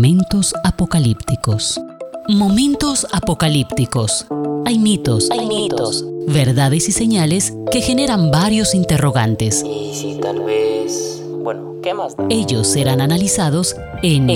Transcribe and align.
Momentos 0.00 0.54
apocalípticos. 0.64 1.78
Momentos 2.26 3.06
apocalípticos. 3.12 4.26
Hay 4.64 4.78
mitos, 4.78 5.30
hay 5.30 5.46
mitos, 5.46 6.06
verdades 6.26 6.88
y 6.88 6.92
señales 6.92 7.52
que 7.70 7.82
generan 7.82 8.30
varios 8.30 8.74
interrogantes. 8.74 9.62
Y 9.62 9.94
si 9.94 10.18
tal 10.18 10.40
vez... 10.40 11.22
Bueno, 11.42 11.74
¿qué 11.82 11.92
más 11.92 12.16
da? 12.16 12.24
Ellos 12.30 12.66
serán 12.66 13.02
analizados 13.02 13.76
en, 14.02 14.26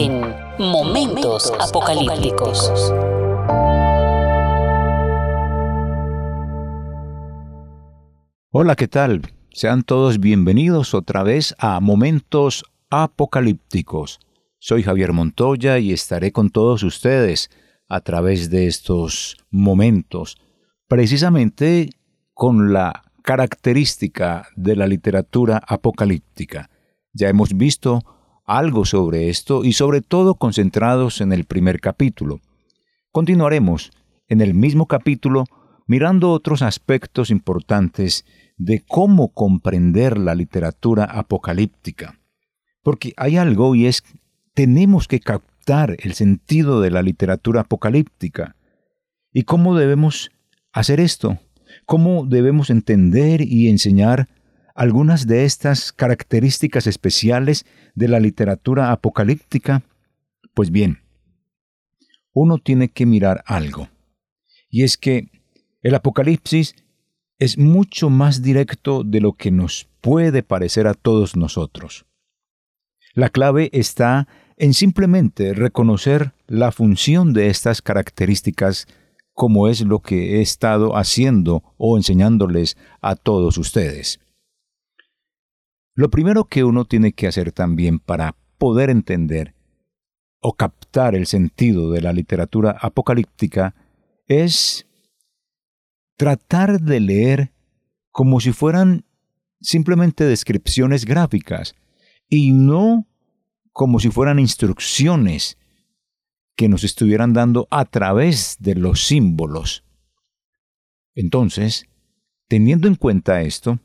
Momentos, 0.58 1.50
apocalípticos. 1.58 2.70
Hola, 8.50 8.76
¿qué 8.76 8.86
tal? 8.86 9.22
Sean 9.50 9.82
todos 9.82 10.20
bienvenidos 10.20 10.92
otra 10.92 11.22
vez 11.22 11.54
a 11.58 11.80
Momentos 11.80 12.64
Apocalípticos. 12.90 14.20
Soy 14.66 14.82
Javier 14.82 15.12
Montoya 15.12 15.78
y 15.78 15.92
estaré 15.92 16.32
con 16.32 16.48
todos 16.48 16.84
ustedes 16.84 17.50
a 17.86 18.00
través 18.00 18.48
de 18.48 18.66
estos 18.66 19.36
momentos, 19.50 20.38
precisamente 20.88 21.90
con 22.32 22.72
la 22.72 23.02
característica 23.22 24.48
de 24.56 24.74
la 24.74 24.86
literatura 24.86 25.60
apocalíptica. 25.68 26.70
Ya 27.12 27.28
hemos 27.28 27.52
visto 27.58 28.00
algo 28.46 28.86
sobre 28.86 29.28
esto 29.28 29.66
y 29.66 29.74
sobre 29.74 30.00
todo 30.00 30.36
concentrados 30.36 31.20
en 31.20 31.34
el 31.34 31.44
primer 31.44 31.78
capítulo. 31.78 32.40
Continuaremos 33.12 33.90
en 34.28 34.40
el 34.40 34.54
mismo 34.54 34.86
capítulo 34.86 35.44
mirando 35.86 36.30
otros 36.30 36.62
aspectos 36.62 37.28
importantes 37.28 38.24
de 38.56 38.82
cómo 38.88 39.28
comprender 39.34 40.16
la 40.16 40.34
literatura 40.34 41.04
apocalíptica. 41.04 42.18
Porque 42.82 43.12
hay 43.18 43.36
algo 43.36 43.74
y 43.74 43.84
es 43.84 44.02
tenemos 44.54 45.08
que 45.08 45.20
captar 45.20 45.96
el 45.98 46.14
sentido 46.14 46.80
de 46.80 46.90
la 46.90 47.02
literatura 47.02 47.62
apocalíptica. 47.62 48.56
¿Y 49.32 49.42
cómo 49.42 49.76
debemos 49.76 50.30
hacer 50.72 51.00
esto? 51.00 51.38
¿Cómo 51.86 52.24
debemos 52.24 52.70
entender 52.70 53.42
y 53.42 53.68
enseñar 53.68 54.28
algunas 54.74 55.26
de 55.26 55.44
estas 55.44 55.92
características 55.92 56.86
especiales 56.86 57.66
de 57.94 58.08
la 58.08 58.20
literatura 58.20 58.92
apocalíptica? 58.92 59.82
Pues 60.54 60.70
bien, 60.70 61.00
uno 62.32 62.58
tiene 62.58 62.88
que 62.88 63.06
mirar 63.06 63.42
algo. 63.46 63.88
Y 64.68 64.84
es 64.84 64.96
que 64.96 65.30
el 65.82 65.94
Apocalipsis 65.94 66.74
es 67.38 67.58
mucho 67.58 68.08
más 68.10 68.42
directo 68.42 69.02
de 69.04 69.20
lo 69.20 69.32
que 69.32 69.50
nos 69.50 69.88
puede 70.00 70.42
parecer 70.42 70.86
a 70.86 70.94
todos 70.94 71.36
nosotros. 71.36 72.06
La 73.14 73.28
clave 73.28 73.70
está 73.72 74.26
en 74.56 74.74
simplemente 74.74 75.54
reconocer 75.54 76.32
la 76.46 76.72
función 76.72 77.32
de 77.32 77.48
estas 77.48 77.82
características 77.82 78.86
como 79.32 79.68
es 79.68 79.80
lo 79.80 80.00
que 80.00 80.36
he 80.36 80.42
estado 80.42 80.96
haciendo 80.96 81.74
o 81.76 81.96
enseñándoles 81.96 82.76
a 83.00 83.16
todos 83.16 83.58
ustedes. 83.58 84.20
Lo 85.96 86.10
primero 86.10 86.44
que 86.44 86.64
uno 86.64 86.84
tiene 86.84 87.12
que 87.12 87.26
hacer 87.26 87.52
también 87.52 87.98
para 87.98 88.36
poder 88.58 88.90
entender 88.90 89.54
o 90.40 90.54
captar 90.54 91.14
el 91.14 91.26
sentido 91.26 91.90
de 91.90 92.02
la 92.02 92.12
literatura 92.12 92.76
apocalíptica 92.80 93.74
es 94.26 94.86
tratar 96.16 96.80
de 96.80 97.00
leer 97.00 97.52
como 98.10 98.40
si 98.40 98.52
fueran 98.52 99.04
simplemente 99.60 100.24
descripciones 100.24 101.04
gráficas 101.04 101.74
y 102.28 102.52
no 102.52 103.06
como 103.74 103.98
si 103.98 104.08
fueran 104.08 104.38
instrucciones 104.38 105.58
que 106.56 106.68
nos 106.68 106.84
estuvieran 106.84 107.32
dando 107.32 107.66
a 107.70 107.84
través 107.84 108.56
de 108.60 108.76
los 108.76 109.04
símbolos. 109.04 109.84
Entonces, 111.16 111.86
teniendo 112.48 112.86
en 112.86 112.94
cuenta 112.94 113.42
esto, 113.42 113.80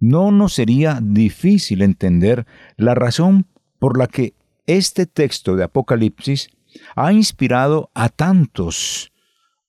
no 0.00 0.32
nos 0.32 0.54
sería 0.54 0.98
difícil 1.00 1.80
entender 1.80 2.44
la 2.76 2.96
razón 2.96 3.46
por 3.78 3.96
la 3.96 4.08
que 4.08 4.34
este 4.66 5.06
texto 5.06 5.54
de 5.54 5.62
Apocalipsis 5.62 6.48
ha 6.96 7.12
inspirado 7.12 7.88
a 7.94 8.08
tantos 8.08 9.12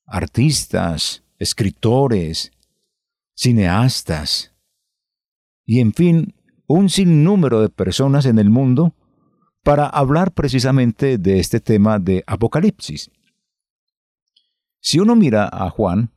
artistas, 0.07 1.23
escritores, 1.38 2.52
cineastas 3.35 4.56
y 5.66 5.81
en 5.81 5.94
fin, 5.94 6.34
un 6.66 6.90
sinnúmero 6.90 7.62
de 7.62 7.69
personas 7.69 8.25
en 8.25 8.40
el 8.40 8.50
mundo 8.50 8.96
para 9.63 9.88
hablar 9.88 10.34
precisamente 10.34 11.18
de 11.18 11.40
este 11.40 11.59
tema 11.59 11.97
de 11.97 12.24
Apocalipsis. 12.28 13.09
Si 14.79 15.00
uno 15.00 15.16
mira 15.16 15.50
a 15.51 15.69
Juan 15.69 16.12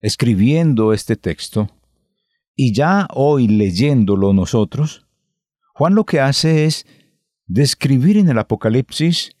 escribiendo 0.00 0.92
este 0.92 1.16
texto 1.16 1.68
y 2.54 2.72
ya 2.72 3.08
hoy 3.12 3.48
leyéndolo 3.48 4.32
nosotros, 4.32 5.06
Juan 5.74 5.94
lo 5.96 6.04
que 6.04 6.20
hace 6.20 6.64
es 6.64 6.86
describir 7.46 8.16
en 8.16 8.28
el 8.28 8.38
Apocalipsis 8.38 9.32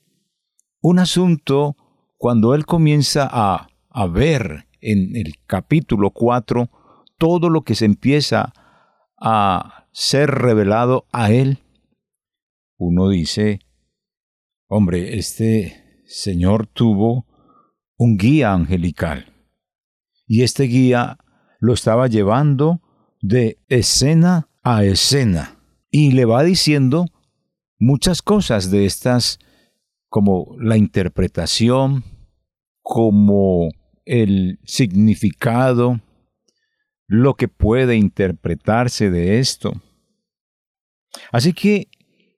un 0.80 0.98
asunto 0.98 1.76
cuando 2.16 2.54
él 2.54 2.66
comienza 2.66 3.28
a, 3.30 3.68
a 3.90 4.06
ver 4.06 4.66
en 4.80 5.14
el 5.14 5.34
capítulo 5.46 6.10
4 6.10 6.68
todo 7.18 7.48
lo 7.48 7.62
que 7.62 7.76
se 7.76 7.84
empieza 7.84 8.52
a 9.20 9.86
ser 9.92 10.30
revelado 10.30 11.06
a 11.12 11.30
él 11.30 11.62
uno 12.76 13.08
dice, 13.08 13.60
hombre, 14.68 15.18
este 15.18 16.02
señor 16.06 16.66
tuvo 16.66 17.26
un 17.96 18.16
guía 18.16 18.52
angelical 18.52 19.32
y 20.26 20.42
este 20.42 20.64
guía 20.64 21.18
lo 21.60 21.74
estaba 21.74 22.08
llevando 22.08 22.80
de 23.20 23.58
escena 23.68 24.48
a 24.62 24.84
escena 24.84 25.58
y 25.90 26.12
le 26.12 26.24
va 26.24 26.42
diciendo 26.42 27.06
muchas 27.78 28.22
cosas 28.22 28.70
de 28.70 28.86
estas 28.86 29.38
como 30.08 30.56
la 30.58 30.76
interpretación, 30.76 32.04
como 32.82 33.70
el 34.04 34.58
significado, 34.64 36.00
lo 37.06 37.34
que 37.34 37.48
puede 37.48 37.96
interpretarse 37.96 39.10
de 39.10 39.38
esto. 39.38 39.72
Así 41.30 41.52
que 41.52 41.88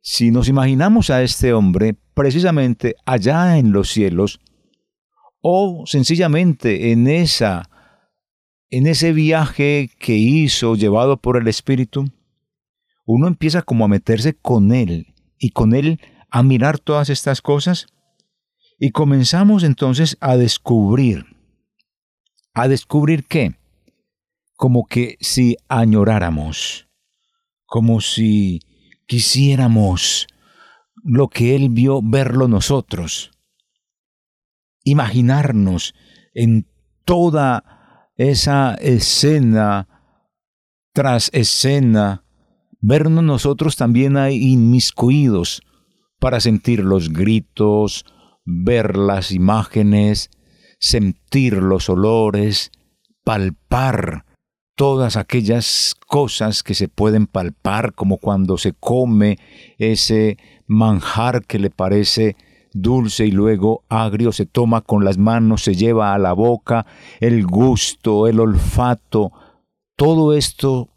si 0.07 0.31
nos 0.31 0.49
imaginamos 0.49 1.09
a 1.09 1.23
este 1.23 1.55
hombre 1.55 1.97
precisamente 2.13 2.95
allá 3.07 3.57
en 3.57 3.73
los 3.73 3.91
cielos, 3.91 4.39
o 5.41 5.85
sencillamente 5.87 6.93
en 6.93 7.09
esa 7.09 7.71
en 8.69 8.87
ese 8.87 9.13
viaje 9.13 9.91
que 9.99 10.15
hizo 10.15 10.75
llevado 10.75 11.17
por 11.17 11.39
el 11.39 11.49
Espíritu, 11.49 12.05
uno 13.07 13.29
empieza 13.29 13.63
como 13.63 13.87
a 13.87 13.89
meterse 13.89 14.35
con 14.35 14.73
él 14.73 15.15
y 15.39 15.51
con 15.51 15.75
él 15.75 16.01
a 16.31 16.43
mirar 16.43 16.79
todas 16.79 17.09
estas 17.09 17.41
cosas 17.41 17.87
y 18.79 18.91
comenzamos 18.91 19.63
entonces 19.63 20.19
a 20.21 20.37
descubrir, 20.37 21.25
a 22.53 22.69
descubrir 22.69 23.25
qué, 23.25 23.57
como 24.55 24.85
que 24.87 25.17
si 25.21 25.57
añoráramos, 25.69 26.89
como 27.65 28.01
si 28.03 28.61
quisiéramos 29.07 30.27
lo 31.03 31.29
que 31.29 31.55
Él 31.55 31.69
vio 31.71 32.01
verlo 32.03 32.49
nosotros. 32.49 33.31
Imaginarnos 34.85 35.95
en 36.35 36.67
toda 37.05 38.11
esa 38.17 38.75
escena 38.75 39.89
tras 40.95 41.29
escena, 41.33 42.25
vernos 42.81 43.25
nosotros 43.25 43.77
también 43.77 44.17
ahí 44.17 44.53
inmiscuidos 44.53 45.61
para 46.21 46.41
sentir 46.41 46.81
los 46.85 47.13
gritos, 47.13 48.07
ver 48.45 48.97
las 48.97 49.33
imágenes, 49.33 50.31
sentir 50.79 51.55
los 51.55 51.89
olores, 51.89 52.71
palpar 53.25 54.25
todas 54.75 55.17
aquellas 55.17 55.95
cosas 56.07 56.63
que 56.63 56.75
se 56.75 56.89
pueden 56.89 57.27
palpar, 57.27 57.95
como 57.95 58.19
cuando 58.19 58.59
se 58.59 58.73
come 58.73 59.39
ese 59.79 60.39
manjar 60.67 61.45
que 61.45 61.59
le 61.59 61.71
parece 61.71 62.37
dulce 62.73 63.27
y 63.27 63.31
luego 63.31 63.85
agrio, 63.89 64.33
se 64.33 64.47
toma 64.47 64.81
con 64.81 65.05
las 65.05 65.17
manos, 65.17 65.63
se 65.63 65.75
lleva 65.75 66.13
a 66.13 66.19
la 66.19 66.33
boca, 66.33 66.87
el 67.21 67.47
gusto, 67.47 68.27
el 68.27 68.41
olfato, 68.41 69.33
todo 69.97 70.35
esto 70.35 70.89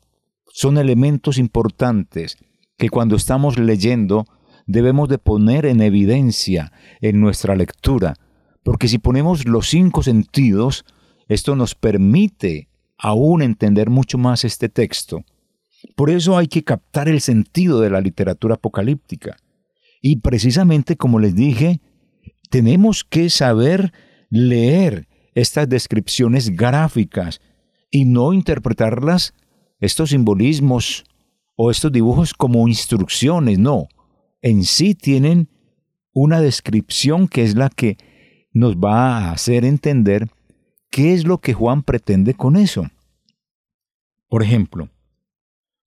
son 0.47 0.79
elementos 0.79 1.37
importantes 1.37 2.37
que 2.77 2.89
cuando 2.89 3.15
estamos 3.15 3.59
leyendo 3.59 4.25
debemos 4.65 5.07
de 5.07 5.19
poner 5.19 5.67
en 5.67 5.81
evidencia 5.81 6.71
en 6.99 7.21
nuestra 7.21 7.55
lectura, 7.55 8.15
porque 8.63 8.87
si 8.87 8.97
ponemos 8.97 9.47
los 9.47 9.69
cinco 9.69 10.01
sentidos, 10.01 10.83
esto 11.27 11.55
nos 11.55 11.75
permite 11.75 12.69
aún 12.97 13.41
entender 13.41 13.89
mucho 13.89 14.17
más 14.17 14.43
este 14.43 14.69
texto. 14.69 15.23
Por 15.95 16.09
eso 16.09 16.37
hay 16.37 16.47
que 16.47 16.63
captar 16.63 17.07
el 17.07 17.21
sentido 17.21 17.81
de 17.81 17.89
la 17.89 18.01
literatura 18.01 18.55
apocalíptica. 18.55 19.37
Y 20.01 20.17
precisamente 20.17 20.95
como 20.95 21.19
les 21.19 21.35
dije, 21.35 21.81
tenemos 22.49 23.03
que 23.03 23.29
saber 23.29 23.91
leer 24.29 25.07
estas 25.35 25.69
descripciones 25.69 26.55
gráficas 26.55 27.41
y 27.91 28.05
no 28.05 28.33
interpretarlas, 28.33 29.33
estos 29.79 30.09
simbolismos 30.09 31.03
o 31.55 31.71
estos 31.71 31.91
dibujos 31.91 32.33
como 32.33 32.67
instrucciones, 32.67 33.59
no. 33.59 33.87
En 34.41 34.63
sí 34.63 34.95
tienen 34.95 35.49
una 36.13 36.41
descripción 36.41 37.27
que 37.27 37.43
es 37.43 37.55
la 37.55 37.69
que 37.69 37.97
nos 38.53 38.75
va 38.75 39.17
a 39.17 39.31
hacer 39.31 39.65
entender 39.65 40.27
qué 40.89 41.13
es 41.13 41.25
lo 41.25 41.39
que 41.39 41.53
Juan 41.53 41.83
pretende 41.83 42.33
con 42.33 42.55
eso. 42.55 42.87
Por 44.29 44.43
ejemplo, 44.43 44.89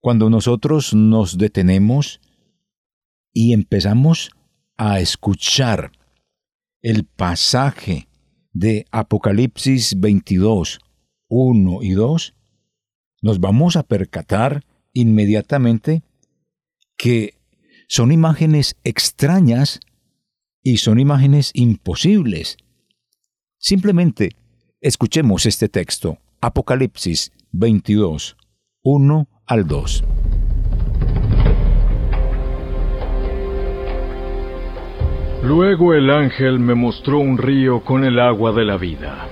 cuando 0.01 0.31
nosotros 0.31 0.95
nos 0.95 1.37
detenemos 1.37 2.21
y 3.33 3.53
empezamos 3.53 4.31
a 4.77 5.01
escuchar 5.01 5.93
el 6.81 7.05
pasaje 7.05 8.09
de 8.53 8.87
Apocalipsis 8.91 10.01
22, 10.01 10.81
1 11.29 11.83
y 11.83 11.91
2, 11.91 12.35
nos 13.23 13.41
vamos 13.41 13.77
a 13.77 13.83
percatar 13.83 14.65
inmediatamente 14.93 16.03
que 16.97 17.35
son 17.89 18.13
imágenes 18.13 18.77
extrañas 18.85 19.81
y 20.63 20.79
son 20.79 20.99
imágenes 20.99 21.51
imposibles. 21.55 22.57
Simplemente 23.59 24.31
escuchemos 24.81 25.45
este 25.45 25.69
texto, 25.69 26.19
Apocalipsis 26.41 27.33
22, 27.53 28.37
1 28.83 29.29
al 29.47 29.67
2. 29.67 30.05
Luego 35.43 35.95
el 35.95 36.11
ángel 36.11 36.59
me 36.59 36.75
mostró 36.75 37.19
un 37.19 37.37
río 37.37 37.83
con 37.85 38.05
el 38.05 38.19
agua 38.19 38.53
de 38.53 38.65
la 38.65 38.79
vida. 38.79 39.27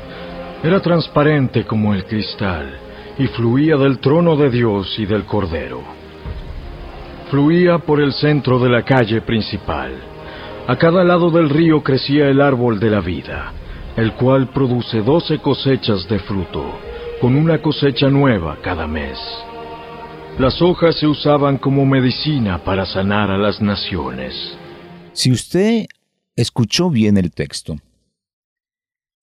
Era 0.63 0.81
transparente 0.81 1.65
como 1.65 1.95
el 1.95 2.05
cristal 2.05 2.79
y 3.19 3.27
fluía 3.29 3.77
del 3.77 4.01
trono 4.01 4.37
de 4.37 4.51
Dios 4.51 4.99
y 4.99 5.07
del 5.07 5.25
Cordero. 5.25 5.81
Fluía 7.31 7.79
por 7.79 8.01
el 8.01 8.13
centro 8.13 8.59
de 8.59 8.69
la 8.69 8.83
calle 8.83 9.23
principal. 9.23 9.93
A 10.67 10.77
cada 10.77 11.05
lado 11.05 11.31
del 11.31 11.49
río 11.49 11.83
crecía 11.83 12.29
el 12.29 12.41
árbol 12.43 12.79
de 12.81 12.91
la 12.91 13.01
vida, 13.01 13.53
el 13.99 14.15
cual 14.15 14.53
produce 14.53 14.99
doce 15.03 15.41
cosechas 15.41 16.09
de 16.09 16.21
fruto, 16.21 16.63
con 17.21 17.35
una 17.35 17.61
cosecha 17.61 18.09
nueva 18.09 18.57
cada 18.63 18.87
mes. 18.87 19.19
Las 20.39 20.63
hojas 20.63 20.95
se 21.01 21.09
usaban 21.09 21.59
como 21.59 21.85
medicina 21.85 22.63
para 22.63 22.87
sanar 22.87 23.29
a 23.29 23.37
las 23.37 23.61
naciones. 23.61 24.33
Si 25.15 25.33
usted 25.33 25.87
escuchó 26.37 26.91
bien 26.91 27.17
el 27.17 27.33
texto, 27.33 27.75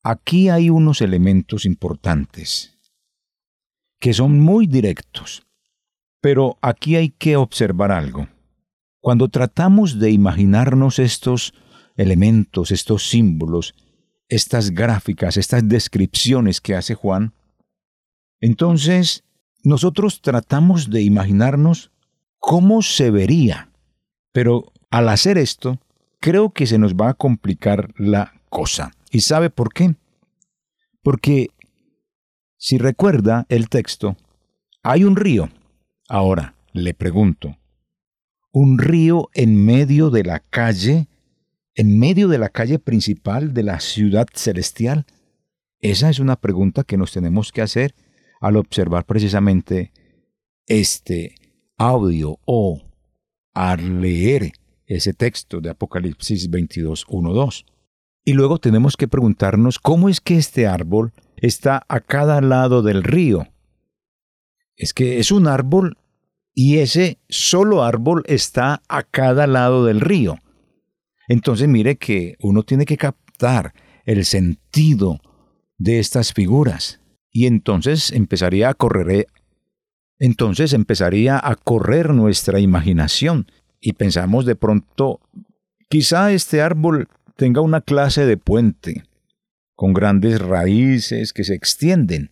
aquí 0.04 0.50
hay 0.50 0.70
unos 0.70 1.00
elementos 1.00 1.66
importantes 1.66 2.78
que 4.02 4.14
son 4.14 4.42
muy 4.42 4.68
directos. 4.68 5.44
Pero 6.20 6.58
aquí 6.62 6.98
hay 6.98 7.12
que 7.12 7.38
observar 7.38 7.94
algo. 7.94 8.28
Cuando 9.00 9.30
tratamos 9.30 10.00
de 10.00 10.12
imaginarnos 10.12 11.00
estos 11.00 11.54
elementos, 11.96 12.72
estos 12.72 13.08
símbolos, 13.08 13.74
estas 14.30 14.72
gráficas, 14.72 15.38
estas 15.38 15.68
descripciones 15.68 16.62
que 16.62 16.76
hace 16.76 16.96
Juan, 16.96 17.34
entonces 18.42 19.24
nosotros 19.64 20.22
tratamos 20.22 20.90
de 20.90 21.02
imaginarnos 21.02 21.92
cómo 22.38 22.82
se 22.82 23.10
vería. 23.10 23.72
Pero 24.32 24.72
al 24.92 25.10
hacer 25.10 25.38
esto, 25.38 25.80
creo 26.20 26.52
que 26.52 26.68
se 26.68 26.78
nos 26.78 26.94
va 26.94 27.10
a 27.10 27.14
complicar 27.14 27.94
la 27.98 28.34
cosa. 28.50 28.92
¿Y 29.12 29.22
sabe 29.22 29.50
por 29.50 29.74
qué? 29.74 29.96
Porque, 31.02 31.50
si 32.58 32.78
recuerda 32.78 33.46
el 33.50 33.70
texto, 33.70 34.18
hay 34.84 35.04
un 35.04 35.16
río. 35.16 35.50
Ahora, 36.08 36.56
le 36.74 36.94
pregunto, 36.94 37.58
¿un 38.52 38.78
río 38.78 39.30
en 39.34 39.66
medio 39.66 40.10
de 40.10 40.24
la 40.24 40.40
calle, 40.40 41.08
en 41.76 42.00
medio 42.00 42.28
de 42.28 42.38
la 42.38 42.50
calle 42.50 42.80
principal 42.80 43.54
de 43.54 43.64
la 43.64 43.80
ciudad 43.80 44.28
celestial? 44.34 45.06
Esa 45.80 46.10
es 46.10 46.20
una 46.20 46.38
pregunta 46.38 46.84
que 46.84 46.98
nos 46.98 47.12
tenemos 47.12 47.52
que 47.52 47.62
hacer 47.62 47.94
al 48.42 48.58
observar 48.58 49.06
precisamente 49.06 49.92
este 50.68 51.36
audio 51.78 52.40
o 52.46 52.82
al 53.54 54.02
leer 54.02 54.54
ese 54.88 55.14
texto 55.14 55.62
de 55.62 55.70
Apocalipsis 55.70 56.50
22, 56.50 57.06
1, 57.08 57.34
2. 57.34 57.66
Y 58.24 58.34
luego 58.34 58.58
tenemos 58.60 58.98
que 58.98 59.08
preguntarnos 59.08 59.80
cómo 59.80 60.10
es 60.10 60.22
que 60.22 60.38
este 60.38 60.68
árbol 60.68 61.14
está 61.38 61.86
a 61.88 62.00
cada 62.00 62.42
lado 62.42 62.82
del 62.82 63.04
río. 63.04 63.48
Es 64.76 64.94
que 64.94 65.20
es 65.20 65.32
un 65.32 65.48
árbol 65.48 65.98
y 66.54 66.78
ese 66.80 67.20
solo 67.30 67.84
árbol 67.84 68.24
está 68.26 68.82
a 68.88 69.04
cada 69.04 69.46
lado 69.46 69.86
del 69.86 70.02
río. 70.02 70.38
Entonces 71.28 71.68
mire 71.68 71.98
que 71.98 72.36
uno 72.42 72.64
tiene 72.64 72.86
que 72.86 72.98
captar 72.98 73.74
el 74.06 74.26
sentido 74.26 75.20
de 75.78 76.00
estas 76.00 76.34
figuras 76.34 77.02
y 77.32 77.48
entonces 77.48 78.12
empezaría 78.12 78.70
a 78.70 78.74
correr 78.74 79.28
entonces 80.20 80.74
empezaría 80.74 81.40
a 81.42 81.56
correr 81.56 82.12
nuestra 82.14 82.60
imaginación 82.60 83.48
y 83.82 83.94
pensamos 83.94 84.46
de 84.46 84.56
pronto, 84.56 85.20
quizá 85.90 86.32
este 86.32 86.62
árbol 86.62 87.08
tenga 87.36 87.62
una 87.62 87.82
clase 87.82 88.26
de 88.26 88.38
puente, 88.38 89.04
con 89.76 89.94
grandes 89.94 90.40
raíces 90.40 91.34
que 91.34 91.44
se 91.44 91.54
extienden. 91.54 92.32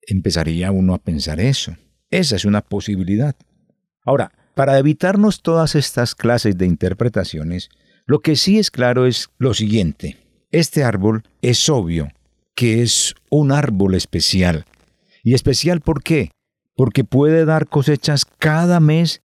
Empezaría 0.00 0.70
uno 0.70 0.94
a 0.94 0.98
pensar 0.98 1.38
eso. 1.38 1.76
Esa 2.10 2.36
es 2.36 2.44
una 2.44 2.62
posibilidad. 2.62 3.36
Ahora, 4.04 4.32
para 4.54 4.78
evitarnos 4.78 5.42
todas 5.42 5.74
estas 5.74 6.14
clases 6.14 6.56
de 6.56 6.66
interpretaciones, 6.66 7.68
lo 8.06 8.20
que 8.20 8.36
sí 8.36 8.58
es 8.58 8.70
claro 8.70 9.04
es 9.06 9.30
lo 9.38 9.52
siguiente. 9.52 10.16
Este 10.52 10.84
árbol 10.84 11.24
es 11.42 11.68
obvio 11.68 12.08
que 12.54 12.82
es 12.82 13.14
un 13.30 13.52
árbol 13.52 13.94
especial. 13.94 14.64
¿Y 15.24 15.34
especial 15.34 15.80
por 15.80 16.02
qué? 16.02 16.30
Porque 16.76 17.04
puede 17.04 17.44
dar 17.44 17.68
cosechas 17.68 18.24
cada 18.24 18.80
mes 18.80 19.22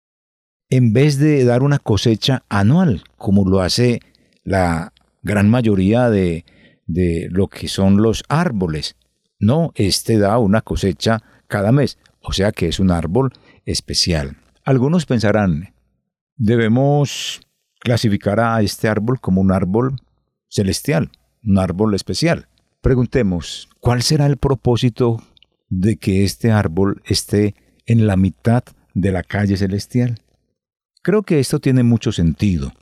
en 0.69 0.93
vez 0.93 1.17
de 1.17 1.43
dar 1.43 1.61
una 1.61 1.79
cosecha 1.79 2.43
anual, 2.47 3.03
como 3.17 3.47
lo 3.47 3.59
hace 3.61 3.99
la 4.44 4.94
gran 5.23 5.49
mayoría 5.49 6.09
de, 6.09 6.45
de 6.87 7.27
lo 7.31 7.47
que 7.47 7.68
son 7.68 8.01
los 8.01 8.23
árboles. 8.30 8.95
No, 9.39 9.71
este 9.75 10.18
da 10.18 10.37
una 10.37 10.61
cosecha 10.61 11.21
cada 11.47 11.71
mes, 11.71 11.97
o 12.21 12.31
sea 12.31 12.51
que 12.51 12.68
es 12.68 12.80
un 12.80 12.92
árbol 12.92 13.31
especial. 13.65 14.37
Algunos 14.63 15.06
pensarán, 15.06 15.73
debemos 16.37 17.42
clasificar 17.80 18.40
a 18.40 18.62
este 18.62 18.88
árbol 18.88 19.19
como 19.19 19.42
un 19.42 19.52
árbol 19.52 19.95
celestial, 20.50 21.12
un 21.44 21.57
árbol 21.57 21.95
especial. 21.95 22.48
Preguntemos, 22.81 23.69
¿cuál 23.80 24.04
será 24.04 24.26
el 24.26 24.38
propósito 24.38 25.21
de 25.69 25.98
que 25.98 26.24
este 26.24 26.52
árbol 26.52 27.02
esté 27.06 27.56
en 27.86 28.07
la 28.07 28.16
mitad 28.16 28.64
de 28.94 29.12
la 29.12 29.24
calle 29.24 29.57
celestial? 29.57 30.19
Creo 31.02 31.24
que 31.24 31.40
esto 31.40 31.59
tiene 31.59 31.83
mucho 31.83 32.12
sentido. 32.12 32.74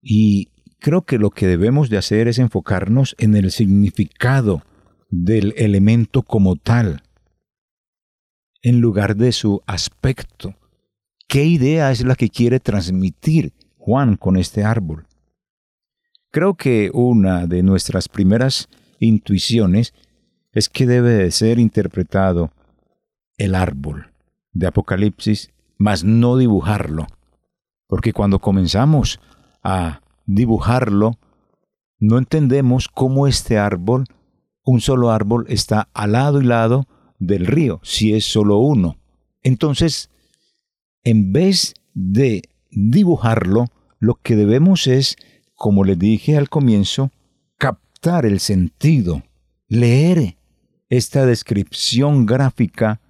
Y 0.00 0.48
creo 0.80 1.02
que 1.02 1.18
lo 1.18 1.30
que 1.30 1.46
debemos 1.46 1.90
de 1.90 1.98
hacer 1.98 2.28
es 2.28 2.38
enfocarnos 2.38 3.14
en 3.18 3.36
el 3.36 3.50
significado 3.50 4.62
del 5.10 5.54
elemento 5.56 6.22
como 6.22 6.56
tal, 6.56 7.02
en 8.62 8.80
lugar 8.80 9.16
de 9.16 9.32
su 9.32 9.62
aspecto. 9.66 10.54
¿Qué 11.26 11.44
idea 11.44 11.90
es 11.90 12.04
la 12.04 12.14
que 12.14 12.28
quiere 12.28 12.60
transmitir 12.60 13.52
Juan 13.88 14.16
con 14.18 14.36
este 14.36 14.64
árbol? 14.64 15.06
Creo 16.30 16.56
que 16.56 16.90
una 16.92 17.46
de 17.46 17.62
nuestras 17.62 18.06
primeras 18.06 18.68
intuiciones 19.00 19.94
es 20.52 20.68
que 20.68 20.86
debe 20.86 21.12
de 21.12 21.30
ser 21.30 21.58
interpretado 21.58 22.52
el 23.38 23.54
árbol 23.54 24.12
de 24.52 24.66
Apocalipsis 24.66 25.54
mas 25.78 26.04
no 26.04 26.36
dibujarlo. 26.36 27.06
Porque 27.86 28.12
cuando 28.12 28.40
comenzamos 28.40 29.20
a 29.62 30.02
dibujarlo, 30.26 31.12
no 31.98 32.18
entendemos 32.18 32.88
cómo 32.88 33.26
este 33.26 33.56
árbol, 33.56 34.04
un 34.64 34.82
solo 34.82 35.12
árbol, 35.12 35.46
está 35.48 35.88
al 35.94 36.12
lado 36.12 36.42
y 36.42 36.44
lado 36.44 36.86
del 37.18 37.46
río, 37.46 37.80
si 37.82 38.12
es 38.12 38.26
solo 38.26 38.58
uno. 38.58 38.98
Entonces, 39.40 40.10
en 41.04 41.32
vez 41.32 41.72
de 41.94 42.42
dibujarlo, 42.70 43.64
lo 43.98 44.14
que 44.16 44.36
debemos 44.36 44.86
es, 44.86 45.16
como 45.54 45.84
le 45.84 45.96
dije 45.96 46.36
al 46.36 46.48
comienzo, 46.48 47.10
captar 47.56 48.26
el 48.26 48.40
sentido, 48.40 49.22
leer 49.68 50.36
esta 50.88 51.26
descripción 51.26 52.26
gráfica 52.26 53.00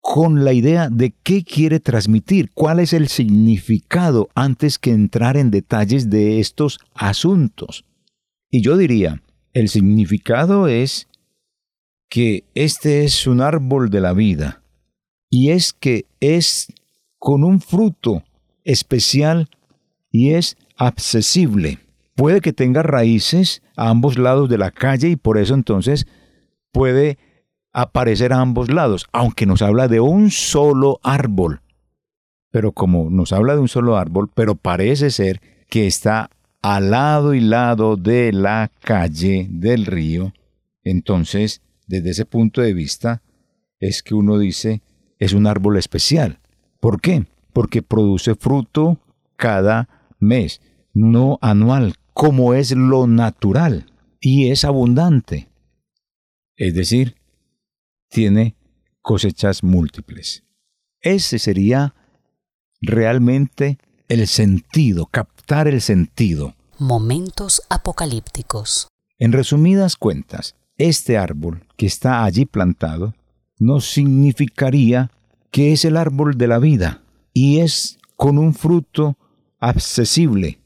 con 0.00 0.44
la 0.44 0.52
idea 0.52 0.88
de 0.88 1.12
qué 1.22 1.44
quiere 1.44 1.80
transmitir, 1.80 2.50
cuál 2.54 2.80
es 2.80 2.92
el 2.92 3.08
significado 3.08 4.30
antes 4.34 4.78
que 4.78 4.92
entrar 4.92 5.36
en 5.36 5.50
detalles 5.50 6.08
de 6.08 6.40
estos 6.40 6.80
asuntos. 6.94 7.84
Y 8.50 8.62
yo 8.62 8.76
diría, 8.76 9.22
el 9.52 9.68
significado 9.68 10.68
es 10.68 11.08
que 12.08 12.44
este 12.54 13.04
es 13.04 13.26
un 13.26 13.40
árbol 13.40 13.90
de 13.90 14.00
la 14.00 14.14
vida 14.14 14.62
y 15.28 15.50
es 15.50 15.74
que 15.74 16.06
es 16.20 16.72
con 17.18 17.44
un 17.44 17.60
fruto 17.60 18.24
especial 18.64 19.50
y 20.10 20.30
es 20.32 20.56
accesible. 20.76 21.78
Puede 22.14 22.40
que 22.40 22.52
tenga 22.52 22.82
raíces 22.82 23.62
a 23.76 23.90
ambos 23.90 24.18
lados 24.18 24.48
de 24.48 24.58
la 24.58 24.70
calle 24.70 25.08
y 25.08 25.16
por 25.16 25.38
eso 25.38 25.54
entonces 25.54 26.06
puede 26.72 27.18
aparecer 27.72 28.32
a 28.32 28.40
ambos 28.40 28.70
lados, 28.70 29.06
aunque 29.12 29.46
nos 29.46 29.62
habla 29.62 29.88
de 29.88 30.00
un 30.00 30.30
solo 30.30 30.98
árbol. 31.02 31.60
Pero 32.50 32.72
como 32.72 33.10
nos 33.10 33.32
habla 33.32 33.54
de 33.54 33.60
un 33.60 33.68
solo 33.68 33.96
árbol, 33.96 34.30
pero 34.34 34.54
parece 34.54 35.10
ser 35.10 35.40
que 35.68 35.86
está 35.86 36.30
al 36.62 36.90
lado 36.90 37.34
y 37.34 37.40
lado 37.40 37.96
de 37.96 38.32
la 38.32 38.72
calle 38.80 39.46
del 39.50 39.86
río, 39.86 40.32
entonces, 40.82 41.62
desde 41.86 42.10
ese 42.10 42.24
punto 42.24 42.62
de 42.62 42.72
vista, 42.72 43.22
es 43.78 44.02
que 44.02 44.14
uno 44.14 44.38
dice, 44.38 44.82
es 45.18 45.34
un 45.34 45.46
árbol 45.46 45.76
especial. 45.76 46.40
¿Por 46.80 47.00
qué? 47.00 47.26
Porque 47.52 47.82
produce 47.82 48.34
fruto 48.34 48.98
cada 49.36 49.88
mes, 50.18 50.60
no 50.92 51.38
anual, 51.40 51.94
como 52.12 52.54
es 52.54 52.72
lo 52.72 53.06
natural, 53.06 53.92
y 54.20 54.50
es 54.50 54.64
abundante. 54.64 55.48
Es 56.56 56.74
decir, 56.74 57.16
tiene 58.08 58.56
cosechas 59.00 59.62
múltiples. 59.62 60.44
Ese 61.00 61.38
sería 61.38 61.94
realmente 62.80 63.78
el 64.08 64.26
sentido, 64.26 65.06
captar 65.06 65.68
el 65.68 65.80
sentido. 65.80 66.54
Momentos 66.78 67.62
apocalípticos. 67.68 68.88
En 69.18 69.32
resumidas 69.32 69.96
cuentas, 69.96 70.56
este 70.76 71.18
árbol 71.18 71.66
que 71.76 71.86
está 71.86 72.24
allí 72.24 72.46
plantado 72.46 73.14
no 73.58 73.80
significaría 73.80 75.10
que 75.50 75.72
es 75.72 75.84
el 75.84 75.96
árbol 75.96 76.38
de 76.38 76.46
la 76.46 76.58
vida 76.58 77.02
y 77.32 77.58
es 77.60 77.98
con 78.16 78.38
un 78.38 78.54
fruto 78.54 79.16
accesible 79.58 80.60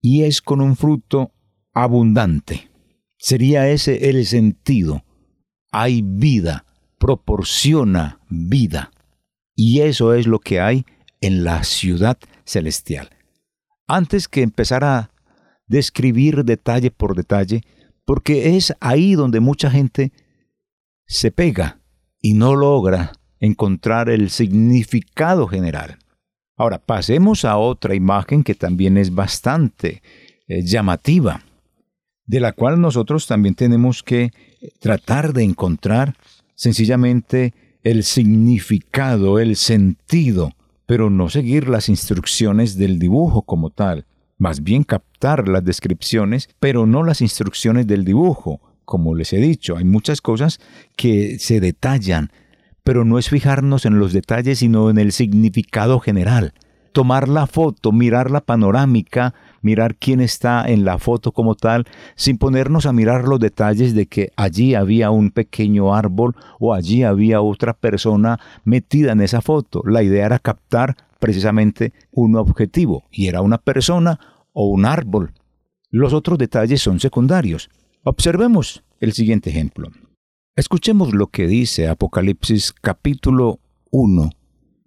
y 0.00 0.22
es 0.22 0.40
con 0.40 0.60
un 0.60 0.76
fruto 0.76 1.32
abundante. 1.72 2.70
Sería 3.18 3.68
ese 3.68 4.10
el 4.10 4.24
sentido. 4.26 5.04
Hay 5.72 6.02
vida, 6.02 6.64
proporciona 6.98 8.20
vida. 8.28 8.92
Y 9.54 9.80
eso 9.80 10.14
es 10.14 10.26
lo 10.26 10.38
que 10.38 10.60
hay 10.60 10.84
en 11.20 11.44
la 11.44 11.64
ciudad 11.64 12.18
celestial. 12.44 13.10
Antes 13.88 14.28
que 14.28 14.42
empezar 14.42 14.84
a 14.84 15.10
describir 15.66 16.44
detalle 16.44 16.90
por 16.90 17.16
detalle, 17.16 17.62
porque 18.04 18.56
es 18.56 18.74
ahí 18.80 19.14
donde 19.14 19.40
mucha 19.40 19.70
gente 19.70 20.12
se 21.06 21.30
pega 21.30 21.80
y 22.20 22.34
no 22.34 22.54
logra 22.54 23.12
encontrar 23.40 24.08
el 24.08 24.30
significado 24.30 25.46
general. 25.46 25.98
Ahora, 26.56 26.78
pasemos 26.78 27.44
a 27.44 27.58
otra 27.58 27.94
imagen 27.94 28.42
que 28.42 28.54
también 28.54 28.96
es 28.96 29.14
bastante 29.14 30.02
eh, 30.48 30.62
llamativa, 30.62 31.42
de 32.24 32.40
la 32.40 32.52
cual 32.52 32.80
nosotros 32.80 33.26
también 33.26 33.54
tenemos 33.54 34.02
que 34.02 34.32
tratar 34.80 35.32
de 35.32 35.44
encontrar 35.44 36.16
sencillamente 36.54 37.52
el 37.82 38.02
significado, 38.04 39.38
el 39.38 39.56
sentido, 39.56 40.52
pero 40.86 41.10
no 41.10 41.28
seguir 41.28 41.68
las 41.68 41.88
instrucciones 41.88 42.76
del 42.76 42.98
dibujo 42.98 43.42
como 43.42 43.70
tal, 43.70 44.06
más 44.38 44.62
bien 44.62 44.82
captar 44.82 45.48
las 45.48 45.64
descripciones, 45.64 46.48
pero 46.58 46.86
no 46.86 47.02
las 47.04 47.20
instrucciones 47.20 47.86
del 47.86 48.04
dibujo. 48.04 48.60
Como 48.84 49.14
les 49.14 49.32
he 49.32 49.38
dicho, 49.38 49.76
hay 49.76 49.84
muchas 49.84 50.20
cosas 50.20 50.58
que 50.96 51.38
se 51.38 51.60
detallan, 51.60 52.30
pero 52.86 53.04
no 53.04 53.18
es 53.18 53.30
fijarnos 53.30 53.84
en 53.84 53.98
los 53.98 54.12
detalles, 54.12 54.60
sino 54.60 54.90
en 54.90 54.98
el 54.98 55.10
significado 55.10 55.98
general. 55.98 56.52
Tomar 56.92 57.28
la 57.28 57.48
foto, 57.48 57.90
mirar 57.90 58.30
la 58.30 58.42
panorámica, 58.42 59.34
mirar 59.60 59.96
quién 59.96 60.20
está 60.20 60.64
en 60.64 60.84
la 60.84 60.98
foto 60.98 61.32
como 61.32 61.56
tal, 61.56 61.84
sin 62.14 62.38
ponernos 62.38 62.86
a 62.86 62.92
mirar 62.92 63.26
los 63.26 63.40
detalles 63.40 63.92
de 63.92 64.06
que 64.06 64.30
allí 64.36 64.76
había 64.76 65.10
un 65.10 65.32
pequeño 65.32 65.96
árbol 65.96 66.36
o 66.60 66.74
allí 66.74 67.02
había 67.02 67.40
otra 67.40 67.72
persona 67.72 68.38
metida 68.62 69.10
en 69.10 69.20
esa 69.20 69.40
foto. 69.40 69.82
La 69.84 70.04
idea 70.04 70.24
era 70.24 70.38
captar 70.38 70.94
precisamente 71.18 71.92
un 72.12 72.36
objetivo, 72.36 73.02
y 73.10 73.26
era 73.26 73.42
una 73.42 73.58
persona 73.58 74.20
o 74.52 74.68
un 74.68 74.86
árbol. 74.86 75.32
Los 75.90 76.12
otros 76.12 76.38
detalles 76.38 76.82
son 76.82 77.00
secundarios. 77.00 77.68
Observemos 78.04 78.84
el 79.00 79.12
siguiente 79.12 79.50
ejemplo. 79.50 79.90
Escuchemos 80.58 81.12
lo 81.12 81.26
que 81.26 81.46
dice 81.46 81.86
Apocalipsis 81.86 82.72
capítulo 82.72 83.58
1, 83.90 84.30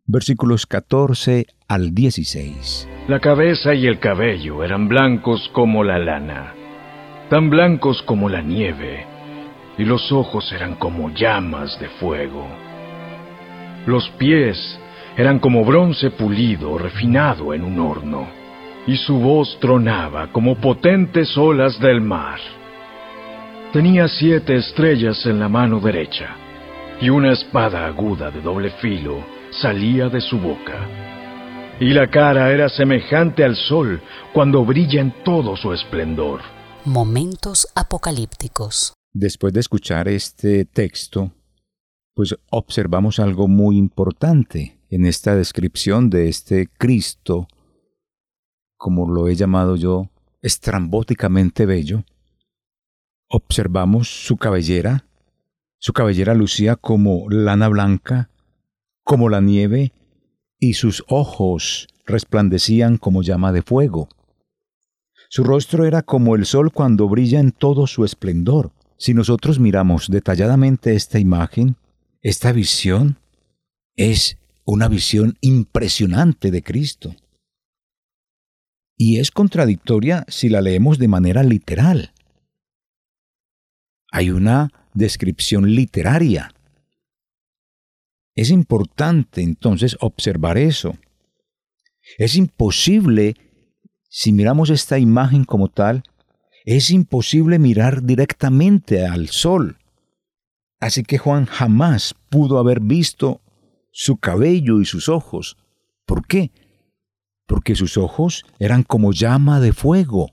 versículos 0.08 0.66
14 0.66 1.46
al 1.68 1.94
16. 1.94 2.90
La 3.08 3.20
cabeza 3.20 3.76
y 3.76 3.86
el 3.86 4.00
cabello 4.00 4.64
eran 4.64 4.88
blancos 4.88 5.48
como 5.54 5.84
la 5.84 6.00
lana, 6.00 6.56
tan 7.30 7.52
blancos 7.52 8.02
como 8.08 8.30
la 8.30 8.42
nieve, 8.42 9.06
y 9.78 9.86
los 9.86 10.12
ojos 10.12 10.52
eran 10.54 10.74
como 10.74 11.12
llamas 11.12 11.80
de 11.80 11.88
fuego. 12.00 12.48
Los 13.86 14.10
pies 14.18 14.58
eran 15.18 15.38
como 15.38 15.64
bronce 15.64 16.10
pulido 16.10 16.80
refinado 16.80 17.54
en 17.54 17.62
un 17.64 17.78
horno, 17.78 18.28
y 18.88 18.98
su 18.98 19.20
voz 19.20 19.56
tronaba 19.62 20.32
como 20.32 20.56
potentes 20.56 21.38
olas 21.38 21.80
del 21.80 22.02
mar. 22.02 22.40
Tenía 23.74 24.08
siete 24.08 24.58
estrellas 24.58 25.24
en 25.28 25.40
la 25.40 25.48
mano 25.48 25.80
derecha, 25.80 26.36
y 27.00 27.10
una 27.12 27.34
espada 27.34 27.86
aguda 27.86 28.32
de 28.32 28.42
doble 28.42 28.72
filo 28.82 29.24
salía 29.62 30.10
de 30.10 30.22
su 30.22 30.40
boca. 30.40 30.88
Y 31.80 31.94
la 31.94 32.10
cara 32.10 32.52
era 32.52 32.68
semejante 32.68 33.44
al 33.44 33.56
sol 33.56 34.02
cuando 34.34 34.66
brilla 34.66 35.02
en 35.02 35.14
todo 35.24 35.56
su 35.56 35.72
esplendor. 35.72 36.42
Momentos 36.84 37.68
apocalípticos. 37.76 38.94
Después 39.14 39.54
de 39.54 39.60
escuchar 39.60 40.08
este 40.08 40.66
texto, 40.66 41.32
pues 42.16 42.36
observamos 42.50 43.20
algo 43.20 43.48
muy 43.48 43.78
importante 43.78 44.80
en 44.90 45.06
esta 45.06 45.36
descripción 45.36 46.10
de 46.10 46.28
este 46.28 46.68
Cristo, 46.80 47.48
como 48.78 49.08
lo 49.08 49.28
he 49.28 49.36
llamado 49.36 49.76
yo, 49.76 50.10
estrambóticamente 50.42 51.68
bello, 51.68 52.04
observamos 53.30 54.26
su 54.26 54.38
cabellera. 54.38 55.06
Su 55.78 55.94
cabellera 55.94 56.34
lucía 56.34 56.76
como 56.76 57.30
lana 57.30 57.70
blanca, 57.70 58.30
como 59.04 59.30
la 59.30 59.40
nieve, 59.40 59.94
y 60.60 60.74
sus 60.74 61.06
ojos 61.08 61.88
resplandecían 62.06 62.98
como 62.98 63.24
llama 63.24 63.54
de 63.54 63.62
fuego. 63.62 64.10
Su 65.30 65.44
rostro 65.44 65.86
era 65.86 66.02
como 66.02 66.36
el 66.36 66.46
sol 66.46 66.74
cuando 66.74 67.08
brilla 67.08 67.40
en 67.40 67.52
todo 67.52 67.88
su 67.88 68.04
esplendor. 68.04 68.74
Si 68.98 69.14
nosotros 69.14 69.60
miramos 69.60 70.10
detalladamente 70.10 70.96
esta 70.96 71.20
imagen, 71.20 71.78
esta 72.22 72.52
visión 72.52 73.20
es 73.96 74.38
una 74.66 74.88
visión 74.88 75.38
impresionante 75.40 76.52
de 76.52 76.64
Cristo. 76.64 77.16
Y 78.98 79.20
es 79.20 79.32
contradictoria 79.32 80.26
si 80.28 80.50
la 80.50 80.62
leemos 80.62 80.98
de 80.98 81.08
manera 81.08 81.44
literal. 81.44 82.12
Hay 84.12 84.32
una 84.32 84.70
descripción 84.94 85.74
literaria. 85.74 86.51
Es 88.36 88.50
importante 88.50 89.42
entonces 89.42 89.98
observar 90.00 90.58
eso. 90.58 90.98
Es 92.18 92.36
imposible, 92.36 93.36
si 94.10 94.32
miramos 94.32 94.70
esta 94.70 94.98
imagen 94.98 95.44
como 95.44 95.68
tal, 95.68 96.04
es 96.66 96.89
imposible 96.89 97.60
mirar 97.60 98.04
directamente 98.04 99.06
al 99.06 99.30
sol. 99.30 99.78
Así 100.80 101.04
que 101.04 101.18
Juan 101.18 101.46
jamás 101.46 102.16
pudo 102.30 102.58
haber 102.58 102.80
visto 102.80 103.42
su 103.92 104.18
cabello 104.18 104.80
y 104.82 104.86
sus 104.86 105.10
ojos. 105.10 105.58
¿Por 106.06 106.25
qué? 106.25 106.51
Porque 107.46 107.75
sus 107.75 107.98
ojos 107.98 108.46
eran 108.60 108.84
como 108.84 109.12
llama 109.12 109.60
de 109.60 109.74
fuego, 109.74 110.32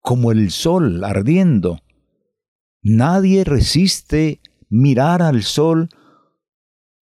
como 0.00 0.32
el 0.32 0.50
sol 0.50 1.02
ardiendo. 1.02 1.80
Nadie 2.84 3.44
resiste 3.44 4.40
mirar 4.68 5.22
al 5.22 5.42
sol 5.42 5.88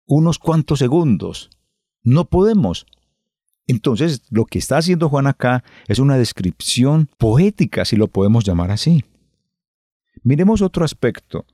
unos 0.07 0.39
cuantos 0.39 0.79
segundos. 0.79 1.51
No 2.01 2.25
podemos. 2.25 2.87
Entonces, 3.67 4.23
lo 4.31 4.45
que 4.45 4.57
está 4.57 4.77
haciendo 4.77 5.07
Juan 5.07 5.27
acá 5.27 5.63
es 5.87 5.99
una 5.99 6.17
descripción 6.17 7.07
poética, 7.17 7.85
si 7.85 7.95
lo 7.95 8.07
podemos 8.07 8.43
llamar 8.43 8.71
así. 8.71 9.03
Miremos 10.23 10.63
otro 10.63 10.83
aspecto. 10.83 11.45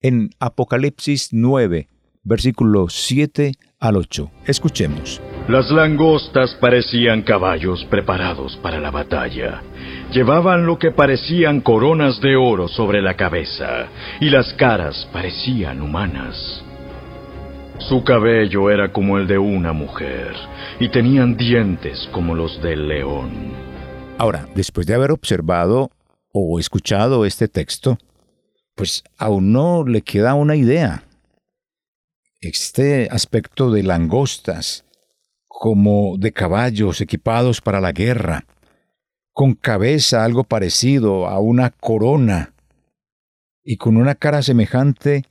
En 0.00 0.30
Apocalipsis 0.38 1.30
9, 1.32 1.88
versículos 2.22 2.94
7 2.94 3.54
al 3.80 3.96
8. 3.96 4.30
Escuchemos. 4.46 5.20
Las 5.48 5.70
langostas 5.70 6.56
parecían 6.56 7.22
caballos 7.22 7.84
preparados 7.84 8.56
para 8.56 8.80
la 8.80 8.90
batalla. 8.90 9.62
Llevaban 10.12 10.66
lo 10.66 10.76
que 10.76 10.90
parecían 10.90 11.60
coronas 11.60 12.20
de 12.20 12.34
oro 12.34 12.66
sobre 12.66 13.00
la 13.00 13.14
cabeza, 13.14 13.86
y 14.20 14.28
las 14.28 14.52
caras 14.54 15.08
parecían 15.12 15.82
humanas. 15.82 16.64
Su 17.78 18.02
cabello 18.02 18.70
era 18.70 18.92
como 18.92 19.18
el 19.18 19.28
de 19.28 19.38
una 19.38 19.72
mujer, 19.72 20.34
y 20.80 20.88
tenían 20.88 21.36
dientes 21.36 22.08
como 22.10 22.34
los 22.34 22.60
del 22.60 22.88
león. 22.88 23.52
Ahora, 24.18 24.48
después 24.56 24.88
de 24.88 24.94
haber 24.94 25.12
observado 25.12 25.90
o 26.32 26.58
escuchado 26.58 27.24
este 27.24 27.46
texto, 27.46 27.98
pues 28.74 29.04
aún 29.16 29.52
no 29.52 29.84
le 29.86 30.02
queda 30.02 30.34
una 30.34 30.56
idea. 30.56 31.04
Este 32.40 33.08
aspecto 33.12 33.70
de 33.70 33.84
langostas, 33.84 34.85
como 35.58 36.18
de 36.18 36.32
caballos 36.32 37.00
equipados 37.00 37.62
para 37.62 37.80
la 37.80 37.92
guerra, 37.92 38.44
con 39.32 39.54
cabeza 39.54 40.22
algo 40.22 40.44
parecido 40.44 41.26
a 41.26 41.40
una 41.40 41.70
corona 41.70 42.52
y 43.64 43.78
con 43.78 43.96
una 43.96 44.14
cara 44.16 44.42
semejante 44.42 45.24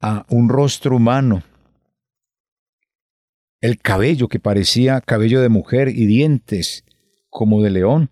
a 0.00 0.26
un 0.30 0.48
rostro 0.48 0.96
humano. 0.96 1.44
El 3.60 3.78
cabello 3.78 4.26
que 4.26 4.40
parecía 4.40 5.00
cabello 5.00 5.40
de 5.40 5.48
mujer 5.48 5.90
y 5.90 6.06
dientes 6.06 6.84
como 7.28 7.62
de 7.62 7.70
león. 7.70 8.10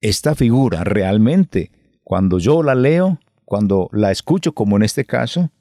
Esta 0.00 0.34
figura 0.34 0.82
realmente, 0.82 1.70
cuando 2.02 2.40
yo 2.40 2.64
la 2.64 2.74
leo, 2.74 3.20
cuando 3.44 3.88
la 3.92 4.10
escucho 4.10 4.54
como 4.54 4.76
en 4.76 4.82
este 4.82 5.04
caso, 5.04 5.52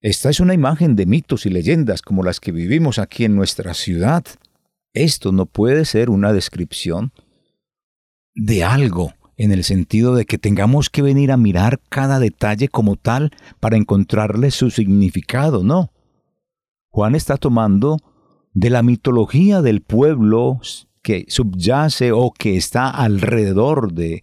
esta 0.00 0.30
es 0.30 0.38
una 0.38 0.54
imagen 0.54 0.94
de 0.94 1.06
mitos 1.06 1.44
y 1.44 1.50
leyendas 1.50 2.02
como 2.02 2.22
las 2.22 2.38
que 2.38 2.52
vivimos 2.52 2.98
aquí 2.98 3.24
en 3.24 3.34
nuestra 3.34 3.74
ciudad. 3.74 4.24
Esto 4.92 5.32
no 5.32 5.46
puede 5.46 5.84
ser 5.84 6.08
una 6.08 6.32
descripción 6.32 7.12
de 8.34 8.62
algo 8.62 9.12
en 9.36 9.52
el 9.52 9.64
sentido 9.64 10.14
de 10.14 10.24
que 10.24 10.38
tengamos 10.38 10.88
que 10.90 11.02
venir 11.02 11.32
a 11.32 11.36
mirar 11.36 11.80
cada 11.88 12.20
detalle 12.20 12.68
como 12.68 12.96
tal 12.96 13.32
para 13.60 13.76
encontrarle 13.76 14.50
su 14.50 14.70
significado, 14.70 15.64
no. 15.64 15.92
Juan 16.90 17.14
está 17.14 17.36
tomando 17.36 17.98
de 18.52 18.70
la 18.70 18.82
mitología 18.82 19.62
del 19.62 19.80
pueblo 19.80 20.60
que 21.02 21.24
subyace 21.28 22.12
o 22.12 22.32
que 22.32 22.56
está 22.56 22.88
alrededor 22.90 23.92
de 23.92 24.22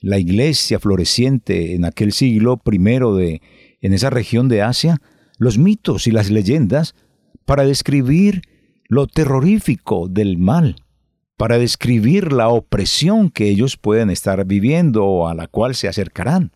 la 0.00 0.18
iglesia 0.18 0.78
floreciente 0.78 1.74
en 1.74 1.84
aquel 1.84 2.12
siglo 2.12 2.58
primero 2.58 3.14
de 3.14 3.40
en 3.80 3.92
esa 3.92 4.08
región 4.08 4.48
de 4.48 4.62
Asia, 4.62 4.98
los 5.38 5.58
mitos 5.58 6.06
y 6.06 6.10
las 6.10 6.30
leyendas 6.30 6.94
para 7.44 7.64
describir 7.64 8.42
lo 8.88 9.06
terrorífico 9.06 10.08
del 10.08 10.38
mal, 10.38 10.76
para 11.36 11.58
describir 11.58 12.32
la 12.32 12.48
opresión 12.48 13.30
que 13.30 13.48
ellos 13.48 13.76
pueden 13.76 14.10
estar 14.10 14.44
viviendo 14.44 15.04
o 15.04 15.28
a 15.28 15.34
la 15.34 15.46
cual 15.46 15.74
se 15.74 15.88
acercarán. 15.88 16.52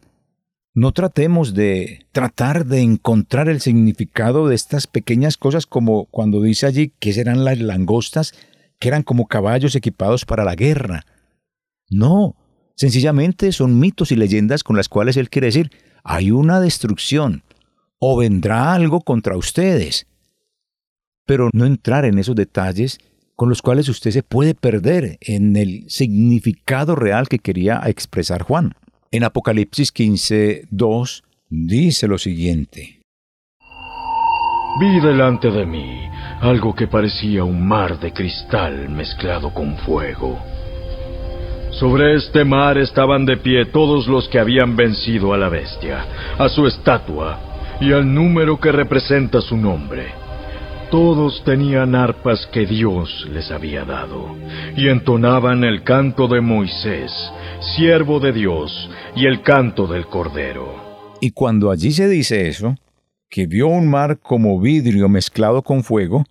No 0.75 0.93
tratemos 0.93 1.55
de 1.55 2.07
tratar 2.13 2.65
de 2.67 2.83
encontrar 2.83 3.49
el 3.49 3.61
significado 3.61 4.47
de 4.47 4.55
estas 4.55 4.87
pequeñas 4.87 5.37
cosas 5.37 5.67
como 5.67 6.05
cuando 6.07 6.41
dice 6.41 6.67
allí 6.67 6.93
que 7.01 7.13
serán 7.13 7.45
las 7.45 7.59
langostas, 7.59 8.33
que 8.79 8.89
eran 8.89 9.03
como 9.03 9.27
caballos 9.27 9.75
equipados 9.75 10.25
para 10.25 10.45
la 10.45 10.55
guerra. 10.55 11.05
No, 11.91 12.37
sencillamente 12.77 13.51
son 13.51 13.81
mitos 13.81 14.13
y 14.13 14.17
leyendas 14.17 14.63
con 14.63 14.77
las 14.77 14.89
cuales 14.89 15.17
él 15.17 15.31
quiere 15.31 15.47
decir, 15.47 15.73
hay 16.05 16.31
una 16.31 16.61
destrucción, 16.61 17.43
o 17.99 18.17
vendrá 18.17 18.73
algo 18.73 19.01
contra 19.01 19.37
ustedes. 19.37 20.07
Pero 21.27 21.51
no 21.53 21.67
entrar 21.67 22.05
en 22.05 22.19
esos 22.19 22.35
detalles 22.35 22.99
con 23.37 23.49
los 23.49 23.63
cuales 23.63 23.89
usted 23.89 24.11
se 24.11 24.23
puede 24.23 24.55
perder 24.55 25.19
en 25.21 25.57
el 25.57 25.89
significado 25.89 26.97
real 26.97 27.29
que 27.29 27.39
quería 27.39 27.81
expresar 27.87 28.43
Juan. 28.43 28.75
En 29.13 29.25
Apocalipsis 29.25 29.93
15, 29.93 30.67
2 30.71 31.23
dice 31.49 32.09
lo 32.09 32.19
siguiente. 32.19 33.01
Vi 34.81 35.01
delante 35.01 35.51
de 35.51 35.67
mí 35.67 36.01
algo 36.41 36.75
que 36.75 36.89
parecía 36.89 37.45
un 37.45 37.67
mar 37.67 37.99
de 38.01 38.13
cristal 38.13 38.89
mezclado 38.89 39.53
con 39.55 39.77
fuego. 39.79 40.39
Sobre 41.79 42.17
este 42.17 42.45
mar 42.45 42.77
estaban 42.77 43.25
de 43.25 43.37
pie 43.37 43.67
todos 43.67 44.09
los 44.09 44.29
que 44.29 44.41
habían 44.41 44.75
vencido 44.75 45.33
a 45.33 45.39
la 45.39 45.49
bestia, 45.49 46.05
a 46.39 46.49
su 46.49 46.67
estatua 46.67 47.48
y 47.81 47.93
al 47.93 48.13
número 48.13 48.59
que 48.61 48.73
representa 48.73 49.41
su 49.41 49.57
nombre. 49.57 50.07
Todos 50.91 51.43
tenían 51.45 51.95
arpas 51.95 52.49
que 52.53 52.67
Dios 52.67 53.29
les 53.31 53.51
había 53.51 53.85
dado, 53.85 54.37
y 54.77 54.89
entonaban 54.89 55.63
el 55.65 55.85
canto 55.85 56.29
de 56.29 56.41
Moisés, 56.41 57.13
siervo 57.77 58.21
de 58.21 58.33
Dios, 58.33 58.91
y 59.15 59.27
el 59.27 59.43
canto 59.43 59.87
del 59.87 60.07
Cordero. 60.07 60.89
Y 61.21 61.33
cuando 61.33 61.71
allí 61.71 61.93
se 61.93 62.09
dice 62.09 62.49
eso, 62.49 62.75
que 63.29 63.47
vio 63.47 63.69
un 63.69 63.89
mar 63.89 64.19
como 64.21 64.59
vidrio 64.61 65.09
mezclado 65.09 65.63
con 65.63 65.85
fuego, 65.85 66.25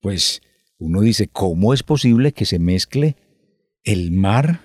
pues 0.00 0.40
uno 0.78 1.00
dice, 1.00 1.28
¿cómo 1.28 1.74
es 1.74 1.82
posible 1.82 2.32
que 2.32 2.44
se 2.44 2.58
mezcle 2.58 3.16
el 3.82 4.12
mar 4.12 4.60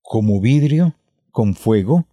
como 0.00 0.40
vidrio 0.40 0.94
con 1.30 1.54
fuego? 1.54 2.06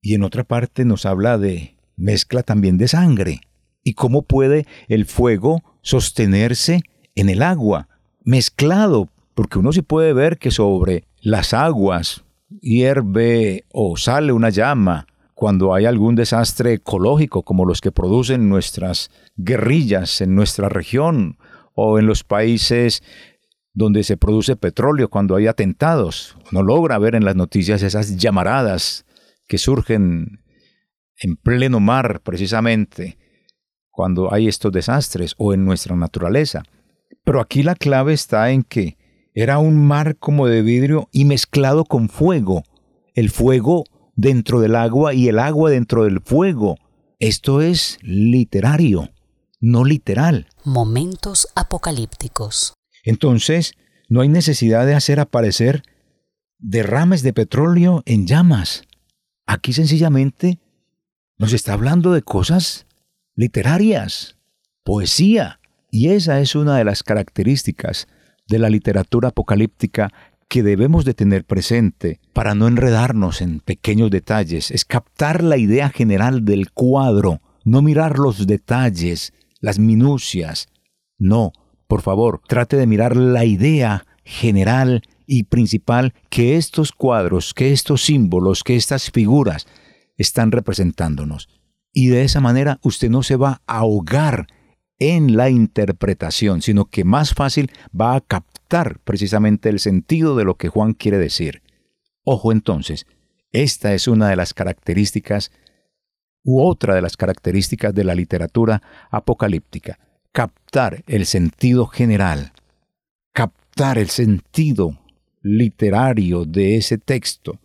Y 0.00 0.14
en 0.14 0.24
otra 0.24 0.42
parte 0.42 0.84
nos 0.84 1.06
habla 1.06 1.38
de 1.38 1.75
mezcla 1.96 2.42
también 2.42 2.78
de 2.78 2.88
sangre. 2.88 3.40
¿Y 3.82 3.94
cómo 3.94 4.22
puede 4.22 4.66
el 4.88 5.06
fuego 5.06 5.62
sostenerse 5.82 6.82
en 7.14 7.28
el 7.28 7.42
agua, 7.42 7.88
mezclado? 8.24 9.10
Porque 9.34 9.58
uno 9.58 9.72
sí 9.72 9.82
puede 9.82 10.12
ver 10.12 10.38
que 10.38 10.50
sobre 10.50 11.04
las 11.20 11.54
aguas 11.54 12.24
hierve 12.60 13.64
o 13.72 13.96
sale 13.96 14.32
una 14.32 14.50
llama 14.50 15.06
cuando 15.34 15.74
hay 15.74 15.84
algún 15.84 16.14
desastre 16.14 16.74
ecológico 16.74 17.42
como 17.42 17.66
los 17.66 17.80
que 17.80 17.92
producen 17.92 18.48
nuestras 18.48 19.10
guerrillas 19.36 20.20
en 20.20 20.34
nuestra 20.34 20.68
región 20.68 21.36
o 21.74 21.98
en 21.98 22.06
los 22.06 22.24
países 22.24 23.02
donde 23.74 24.02
se 24.02 24.16
produce 24.16 24.56
petróleo 24.56 25.10
cuando 25.10 25.36
hay 25.36 25.46
atentados. 25.46 26.36
Uno 26.50 26.62
logra 26.62 26.98
ver 26.98 27.14
en 27.14 27.26
las 27.26 27.36
noticias 27.36 27.82
esas 27.82 28.16
llamaradas 28.16 29.04
que 29.46 29.58
surgen 29.58 30.40
en 31.18 31.36
pleno 31.36 31.80
mar 31.80 32.20
precisamente 32.22 33.18
cuando 33.90 34.32
hay 34.32 34.46
estos 34.46 34.72
desastres 34.72 35.34
o 35.38 35.54
en 35.54 35.64
nuestra 35.64 35.96
naturaleza. 35.96 36.62
Pero 37.24 37.40
aquí 37.40 37.62
la 37.62 37.74
clave 37.74 38.12
está 38.12 38.50
en 38.50 38.62
que 38.62 38.98
era 39.34 39.58
un 39.58 39.86
mar 39.86 40.16
como 40.16 40.46
de 40.46 40.62
vidrio 40.62 41.08
y 41.12 41.24
mezclado 41.24 41.84
con 41.84 42.08
fuego. 42.08 42.62
El 43.14 43.30
fuego 43.30 43.84
dentro 44.14 44.60
del 44.60 44.76
agua 44.76 45.14
y 45.14 45.28
el 45.28 45.38
agua 45.38 45.70
dentro 45.70 46.04
del 46.04 46.20
fuego. 46.20 46.76
Esto 47.18 47.62
es 47.62 47.98
literario, 48.02 49.10
no 49.60 49.84
literal. 49.84 50.48
Momentos 50.64 51.48
apocalípticos. 51.54 52.74
Entonces, 53.04 53.72
no 54.08 54.20
hay 54.20 54.28
necesidad 54.28 54.86
de 54.86 54.94
hacer 54.94 55.20
aparecer 55.20 55.82
derrames 56.58 57.22
de 57.22 57.32
petróleo 57.32 58.02
en 58.06 58.26
llamas. 58.26 58.82
Aquí 59.46 59.72
sencillamente 59.72 60.60
nos 61.38 61.52
está 61.52 61.74
hablando 61.74 62.12
de 62.12 62.22
cosas 62.22 62.86
literarias, 63.34 64.36
poesía, 64.84 65.60
y 65.90 66.08
esa 66.08 66.40
es 66.40 66.54
una 66.54 66.76
de 66.76 66.84
las 66.84 67.02
características 67.02 68.08
de 68.48 68.58
la 68.58 68.70
literatura 68.70 69.28
apocalíptica 69.28 70.12
que 70.48 70.62
debemos 70.62 71.04
de 71.04 71.14
tener 71.14 71.44
presente 71.44 72.20
para 72.32 72.54
no 72.54 72.68
enredarnos 72.68 73.42
en 73.42 73.60
pequeños 73.60 74.10
detalles, 74.10 74.70
es 74.70 74.84
captar 74.84 75.42
la 75.42 75.56
idea 75.56 75.90
general 75.90 76.44
del 76.44 76.70
cuadro, 76.70 77.40
no 77.64 77.82
mirar 77.82 78.18
los 78.18 78.46
detalles, 78.46 79.32
las 79.60 79.78
minucias. 79.78 80.68
No, 81.18 81.52
por 81.88 82.02
favor, 82.02 82.40
trate 82.46 82.76
de 82.76 82.86
mirar 82.86 83.16
la 83.16 83.44
idea 83.44 84.06
general 84.24 85.02
y 85.26 85.44
principal 85.44 86.14
que 86.30 86.56
estos 86.56 86.92
cuadros, 86.92 87.52
que 87.52 87.72
estos 87.72 88.04
símbolos, 88.04 88.62
que 88.62 88.76
estas 88.76 89.10
figuras 89.10 89.66
están 90.16 90.52
representándonos. 90.52 91.48
Y 91.92 92.08
de 92.08 92.24
esa 92.24 92.40
manera 92.40 92.78
usted 92.82 93.10
no 93.10 93.22
se 93.22 93.36
va 93.36 93.62
a 93.66 93.78
ahogar 93.78 94.46
en 94.98 95.36
la 95.36 95.50
interpretación, 95.50 96.62
sino 96.62 96.86
que 96.86 97.04
más 97.04 97.34
fácil 97.34 97.70
va 97.98 98.16
a 98.16 98.20
captar 98.20 98.98
precisamente 99.00 99.68
el 99.68 99.80
sentido 99.80 100.36
de 100.36 100.44
lo 100.44 100.56
que 100.56 100.68
Juan 100.68 100.94
quiere 100.94 101.18
decir. 101.18 101.62
Ojo 102.24 102.52
entonces, 102.52 103.06
esta 103.52 103.94
es 103.94 104.08
una 104.08 104.28
de 104.28 104.36
las 104.36 104.54
características 104.54 105.52
u 106.44 106.62
otra 106.62 106.94
de 106.94 107.02
las 107.02 107.16
características 107.16 107.94
de 107.94 108.04
la 108.04 108.14
literatura 108.14 108.82
apocalíptica, 109.10 109.98
captar 110.32 111.02
el 111.06 111.26
sentido 111.26 111.86
general, 111.86 112.52
captar 113.32 113.98
el 113.98 114.10
sentido 114.10 114.98
literario 115.42 116.44
de 116.44 116.76
ese 116.76 116.98
texto, 116.98 117.58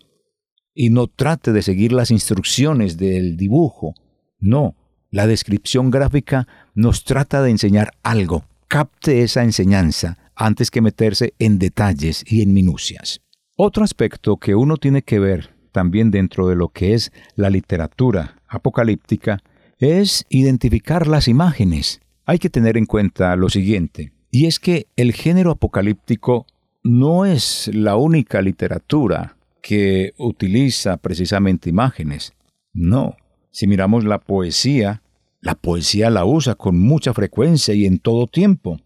y 0.73 0.89
no 0.89 1.07
trate 1.07 1.51
de 1.51 1.61
seguir 1.61 1.91
las 1.91 2.11
instrucciones 2.11 2.97
del 2.97 3.37
dibujo. 3.37 3.93
No, 4.39 4.75
La 5.13 5.27
descripción 5.27 5.91
gráfica 5.91 6.47
nos 6.73 7.03
trata 7.03 7.41
de 7.41 7.51
enseñar 7.51 7.91
algo. 8.01 8.45
Capte 8.69 9.23
esa 9.23 9.43
enseñanza 9.43 10.17
antes 10.35 10.71
que 10.71 10.81
meterse 10.81 11.33
en 11.37 11.59
detalles 11.59 12.23
y 12.25 12.41
en 12.41 12.53
minucias. 12.53 13.19
Otro 13.57 13.83
aspecto 13.83 14.37
que 14.37 14.55
uno 14.55 14.77
tiene 14.77 15.01
que 15.01 15.19
ver 15.19 15.53
también 15.73 16.11
dentro 16.11 16.47
de 16.47 16.55
lo 16.55 16.69
que 16.69 16.93
es 16.93 17.11
la 17.35 17.49
literatura 17.49 18.41
apocalíptica 18.47 19.39
es 19.79 20.25
identificar 20.29 21.07
las 21.07 21.27
imágenes. 21.27 21.99
Hay 22.25 22.39
que 22.39 22.49
tener 22.49 22.77
en 22.77 22.85
cuenta 22.85 23.35
lo 23.35 23.49
siguiente, 23.49 24.13
y 24.29 24.45
es 24.45 24.59
que 24.59 24.87
el 24.95 25.11
género 25.11 25.51
apocalíptico 25.51 26.45
no 26.83 27.25
es 27.25 27.69
la 27.73 27.95
única 27.95 28.41
literatura 28.41 29.37
que 29.61 30.13
utiliza 30.17 30.97
precisamente 30.97 31.69
imágenes. 31.69 32.33
No, 32.73 33.15
si 33.51 33.67
miramos 33.67 34.03
la 34.03 34.19
poesía, 34.19 35.01
la 35.41 35.55
poesía 35.55 36.09
la 36.09 36.25
usa 36.25 36.55
con 36.55 36.79
mucha 36.79 37.13
frecuencia 37.13 37.73
y 37.73 37.85
en 37.85 37.99
todo 37.99 38.27
tiempo. 38.27 38.79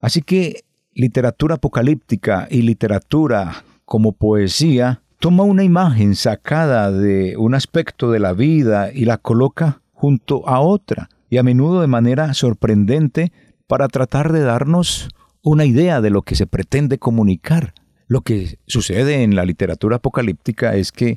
Así 0.00 0.22
que 0.22 0.64
literatura 0.94 1.56
apocalíptica 1.56 2.48
y 2.50 2.62
literatura 2.62 3.64
como 3.84 4.12
poesía 4.12 5.02
toma 5.18 5.44
una 5.44 5.64
imagen 5.64 6.16
sacada 6.16 6.90
de 6.90 7.36
un 7.36 7.54
aspecto 7.54 8.10
de 8.10 8.18
la 8.18 8.32
vida 8.32 8.92
y 8.92 9.04
la 9.04 9.18
coloca 9.18 9.82
junto 9.92 10.48
a 10.48 10.60
otra, 10.60 11.08
y 11.30 11.38
a 11.38 11.44
menudo 11.44 11.80
de 11.80 11.86
manera 11.86 12.34
sorprendente 12.34 13.32
para 13.68 13.88
tratar 13.88 14.32
de 14.32 14.40
darnos 14.40 15.08
una 15.42 15.64
idea 15.64 16.00
de 16.00 16.10
lo 16.10 16.22
que 16.22 16.34
se 16.34 16.46
pretende 16.46 16.98
comunicar. 16.98 17.72
Lo 18.12 18.20
que 18.20 18.58
sucede 18.66 19.22
en 19.22 19.36
la 19.36 19.46
literatura 19.46 19.96
apocalíptica 19.96 20.76
es 20.76 20.92
que 20.92 21.16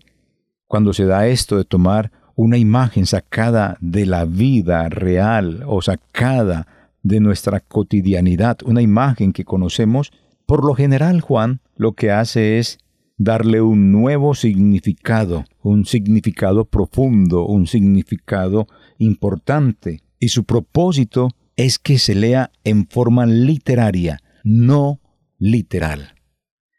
cuando 0.66 0.94
se 0.94 1.04
da 1.04 1.28
esto 1.28 1.58
de 1.58 1.66
tomar 1.66 2.14
una 2.36 2.58
imagen 2.58 3.06
sacada 3.06 3.78
de 3.82 4.06
la 4.06 4.24
vida 4.24 4.88
real 4.88 5.66
o 5.68 5.82
sacada 5.82 6.68
de 7.04 7.20
nuestra 7.20 7.60
cotidianidad, 7.60 8.60
una 8.64 8.82
imagen 8.82 9.34
que 9.34 9.44
conocemos, 9.44 10.14
por 10.46 10.64
lo 10.66 10.74
general 10.74 11.20
Juan 11.20 11.60
lo 11.76 11.96
que 11.96 12.12
hace 12.12 12.60
es 12.60 12.78
darle 13.18 13.60
un 13.60 13.92
nuevo 13.92 14.34
significado, 14.34 15.44
un 15.62 15.84
significado 15.84 16.64
profundo, 16.64 17.46
un 17.46 17.68
significado 17.68 18.68
importante. 19.00 20.00
Y 20.18 20.30
su 20.30 20.46
propósito 20.46 21.28
es 21.58 21.78
que 21.78 22.00
se 22.00 22.16
lea 22.16 22.52
en 22.64 22.88
forma 22.88 23.26
literaria, 23.26 24.22
no 24.46 25.02
literal. 25.38 26.15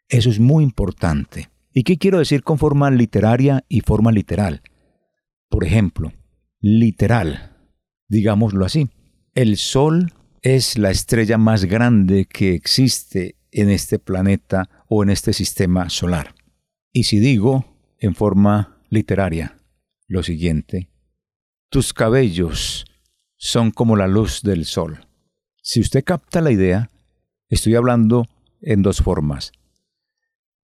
Eso 0.09 0.29
es 0.29 0.39
muy 0.39 0.63
importante. 0.63 1.49
¿Y 1.73 1.83
qué 1.83 1.97
quiero 1.97 2.19
decir 2.19 2.43
con 2.43 2.57
forma 2.57 2.89
literaria 2.89 3.63
y 3.67 3.81
forma 3.81 4.11
literal? 4.11 4.61
Por 5.49 5.63
ejemplo, 5.63 6.13
literal, 6.59 7.55
digámoslo 8.07 8.65
así. 8.65 8.89
El 9.33 9.57
Sol 9.57 10.11
es 10.41 10.77
la 10.77 10.91
estrella 10.91 11.37
más 11.37 11.65
grande 11.65 12.25
que 12.25 12.53
existe 12.53 13.35
en 13.51 13.69
este 13.69 13.99
planeta 13.99 14.69
o 14.87 15.03
en 15.03 15.09
este 15.09 15.33
sistema 15.33 15.89
solar. 15.89 16.35
Y 16.91 17.03
si 17.03 17.19
digo 17.19 17.65
en 17.99 18.15
forma 18.15 18.81
literaria 18.89 19.57
lo 20.07 20.23
siguiente, 20.23 20.89
tus 21.69 21.93
cabellos 21.93 22.85
son 23.35 23.71
como 23.71 23.95
la 23.95 24.07
luz 24.07 24.41
del 24.41 24.65
sol. 24.65 25.05
Si 25.61 25.81
usted 25.81 26.03
capta 26.03 26.41
la 26.41 26.51
idea, 26.51 26.89
estoy 27.49 27.75
hablando 27.75 28.25
en 28.61 28.81
dos 28.81 28.99
formas. 29.01 29.51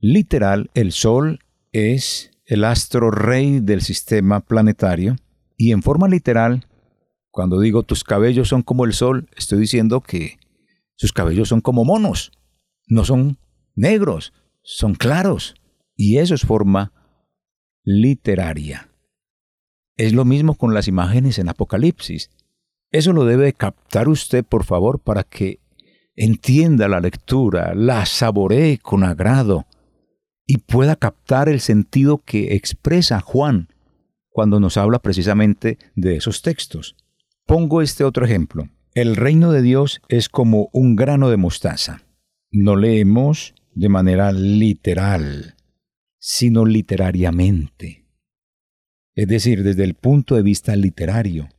Literal, 0.06 0.70
el 0.74 0.92
sol 0.92 1.40
es 1.72 2.32
el 2.46 2.66
astro 2.66 3.10
rey 3.10 3.62
del 3.62 3.82
sistema 3.82 4.42
planetario 4.42 5.16
y 5.56 5.72
en 5.72 5.82
forma 5.82 6.10
literal, 6.10 6.68
cuando 7.32 7.58
digo 7.58 7.84
tus 7.84 8.04
cabellos 8.04 8.50
son 8.50 8.64
como 8.64 8.84
el 8.84 8.92
sol, 8.92 9.30
estoy 9.38 9.60
diciendo 9.62 10.02
que 10.02 10.40
sus 10.98 11.14
cabellos 11.14 11.48
son 11.48 11.62
como 11.62 11.86
monos, 11.86 12.34
no 12.86 13.06
son 13.06 13.38
negros, 13.76 14.34
son 14.62 14.96
claros 14.96 15.56
y 15.96 16.18
eso 16.18 16.36
es 16.36 16.42
forma 16.42 16.92
literaria. 17.86 18.90
Es 19.96 20.12
lo 20.12 20.26
mismo 20.26 20.56
con 20.56 20.74
las 20.74 20.90
imágenes 20.90 21.40
en 21.40 21.48
Apocalipsis. 21.48 22.30
Eso 22.92 23.14
lo 23.14 23.24
debe 23.24 23.54
captar 23.54 24.10
usted, 24.10 24.44
por 24.44 24.66
favor, 24.66 25.00
para 25.00 25.24
que 25.24 25.62
entienda 26.18 26.90
la 26.90 27.00
lectura, 27.00 27.74
la 27.74 28.06
saboree 28.06 28.80
con 28.80 29.06
agrado 29.06 29.66
y 30.46 30.58
pueda 30.58 30.96
captar 30.96 31.50
el 31.50 31.60
sentido 31.60 32.20
que 32.20 32.56
expresa 32.56 33.20
Juan 33.20 33.70
cuando 34.30 34.60
nos 34.60 34.78
habla 34.78 35.00
precisamente 35.00 35.78
de 35.96 36.16
esos 36.16 36.42
textos. 36.42 36.96
Pongo 37.46 37.82
este 37.82 38.04
otro 38.04 38.26
ejemplo. 38.26 38.70
El 38.94 39.16
reino 39.16 39.52
de 39.52 39.62
Dios 39.62 40.02
es 40.10 40.30
como 40.30 40.70
un 40.74 40.96
grano 40.96 41.30
de 41.30 41.38
mostaza. 41.38 42.04
No 42.52 42.76
leemos 42.76 43.54
de 43.74 43.90
manera 43.90 44.32
literal, 44.32 45.56
sino 46.20 46.66
literariamente. 46.66 48.06
Es 49.16 49.28
decir, 49.28 49.64
desde 49.64 49.84
el 49.84 49.94
punto 49.94 50.36
de 50.36 50.42
vista 50.42 50.76
literario. 50.76 51.50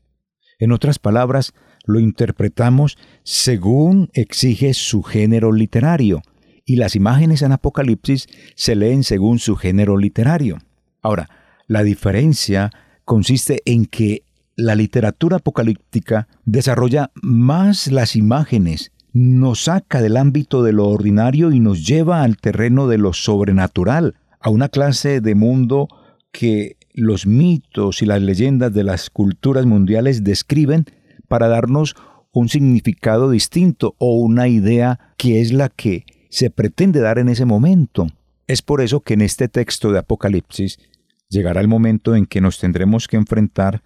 En 0.59 0.73
otras 0.73 0.99
palabras, 0.99 1.53
lo 1.85 2.01
interpretamos 2.01 2.97
según 3.23 4.11
exige 4.15 4.75
su 4.75 5.03
género 5.03 5.53
literario, 5.53 6.23
y 6.65 6.77
las 6.77 6.97
imágenes 6.97 7.43
en 7.43 7.53
Apocalipsis 7.53 8.27
se 8.55 8.75
leen 8.75 9.05
según 9.05 9.39
su 9.39 9.57
género 9.57 9.97
literario. 9.97 10.59
Ahora, 11.03 11.29
la 11.67 11.83
diferencia 11.83 12.71
consiste 13.05 13.61
en 13.65 13.87
que 13.87 14.23
la 14.57 14.75
literatura 14.75 15.39
apocalíptica 15.39 16.29
desarrolla 16.45 17.11
más 17.23 17.89
las 17.91 18.17
imágenes, 18.17 18.93
nos 19.13 19.65
saca 19.65 20.01
del 20.01 20.17
ámbito 20.17 20.63
de 20.63 20.73
lo 20.73 20.89
ordinario 20.89 21.53
y 21.53 21.61
nos 21.61 21.87
lleva 21.87 22.23
al 22.23 22.37
terreno 22.37 22.89
de 22.89 22.99
lo 22.99 23.13
sobrenatural, 23.13 24.17
a 24.41 24.51
una 24.51 24.69
clase 24.69 25.21
de 25.21 25.35
mundo 25.35 25.89
que 26.33 26.77
los 26.93 27.27
mitos 27.27 28.03
y 28.03 28.07
las 28.07 28.23
leyendas 28.23 28.73
de 28.73 28.85
las 28.85 29.11
culturas 29.11 29.67
mundiales 29.67 30.25
describen 30.25 30.85
para 31.29 31.49
darnos 31.49 31.95
un 32.33 32.49
significado 32.49 33.31
distinto 33.31 33.95
o 33.99 34.19
una 34.19 34.49
idea 34.49 35.15
que 35.17 35.41
es 35.41 35.53
la 35.53 35.69
que 35.69 36.05
se 36.35 36.51
pretende 36.51 36.99
dar 36.99 37.21
en 37.21 37.29
ese 37.29 37.45
momento. 37.45 38.09
Es 38.49 38.61
por 38.61 38.81
eso 38.81 39.03
que 39.03 39.15
en 39.15 39.21
este 39.21 39.47
texto 39.47 39.93
de 39.93 40.01
Apocalipsis 40.01 40.81
llegará 41.29 41.61
el 41.61 41.69
momento 41.69 42.17
en 42.17 42.27
que 42.27 42.41
nos 42.41 42.59
tendremos 42.59 43.07
que 43.07 43.17
enfrentar 43.17 43.85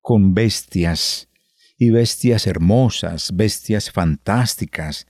con 0.00 0.32
bestias, 0.32 1.28
y 1.76 1.90
bestias 1.90 2.46
hermosas, 2.46 3.32
bestias 3.34 3.90
fantásticas, 3.90 5.08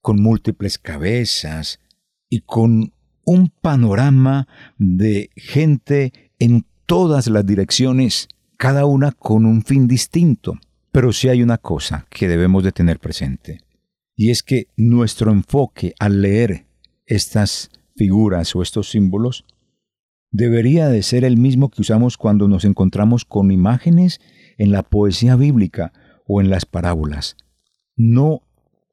con 0.00 0.22
múltiples 0.22 0.78
cabezas, 0.78 1.80
y 2.28 2.42
con 2.42 2.92
un 3.24 3.48
panorama 3.48 4.46
de 4.78 5.30
gente 5.34 6.12
en 6.38 6.64
todas 6.86 7.26
las 7.26 7.44
direcciones, 7.44 8.28
cada 8.56 8.86
una 8.86 9.10
con 9.10 9.46
un 9.46 9.64
fin 9.64 9.88
distinto. 9.88 10.60
Pero 10.92 11.12
sí 11.12 11.28
hay 11.28 11.42
una 11.42 11.58
cosa 11.58 12.06
que 12.08 12.28
debemos 12.28 12.62
de 12.62 12.70
tener 12.70 13.00
presente. 13.00 13.62
Y 14.20 14.28
es 14.28 14.42
que 14.42 14.68
nuestro 14.76 15.32
enfoque 15.32 15.94
al 15.98 16.20
leer 16.20 16.66
estas 17.06 17.70
figuras 17.96 18.54
o 18.54 18.60
estos 18.60 18.90
símbolos 18.90 19.46
debería 20.30 20.90
de 20.90 21.02
ser 21.02 21.24
el 21.24 21.38
mismo 21.38 21.70
que 21.70 21.80
usamos 21.80 22.18
cuando 22.18 22.46
nos 22.46 22.66
encontramos 22.66 23.24
con 23.24 23.50
imágenes 23.50 24.20
en 24.58 24.72
la 24.72 24.82
poesía 24.82 25.36
bíblica 25.36 25.94
o 26.26 26.42
en 26.42 26.50
las 26.50 26.66
parábolas. 26.66 27.38
No 27.96 28.42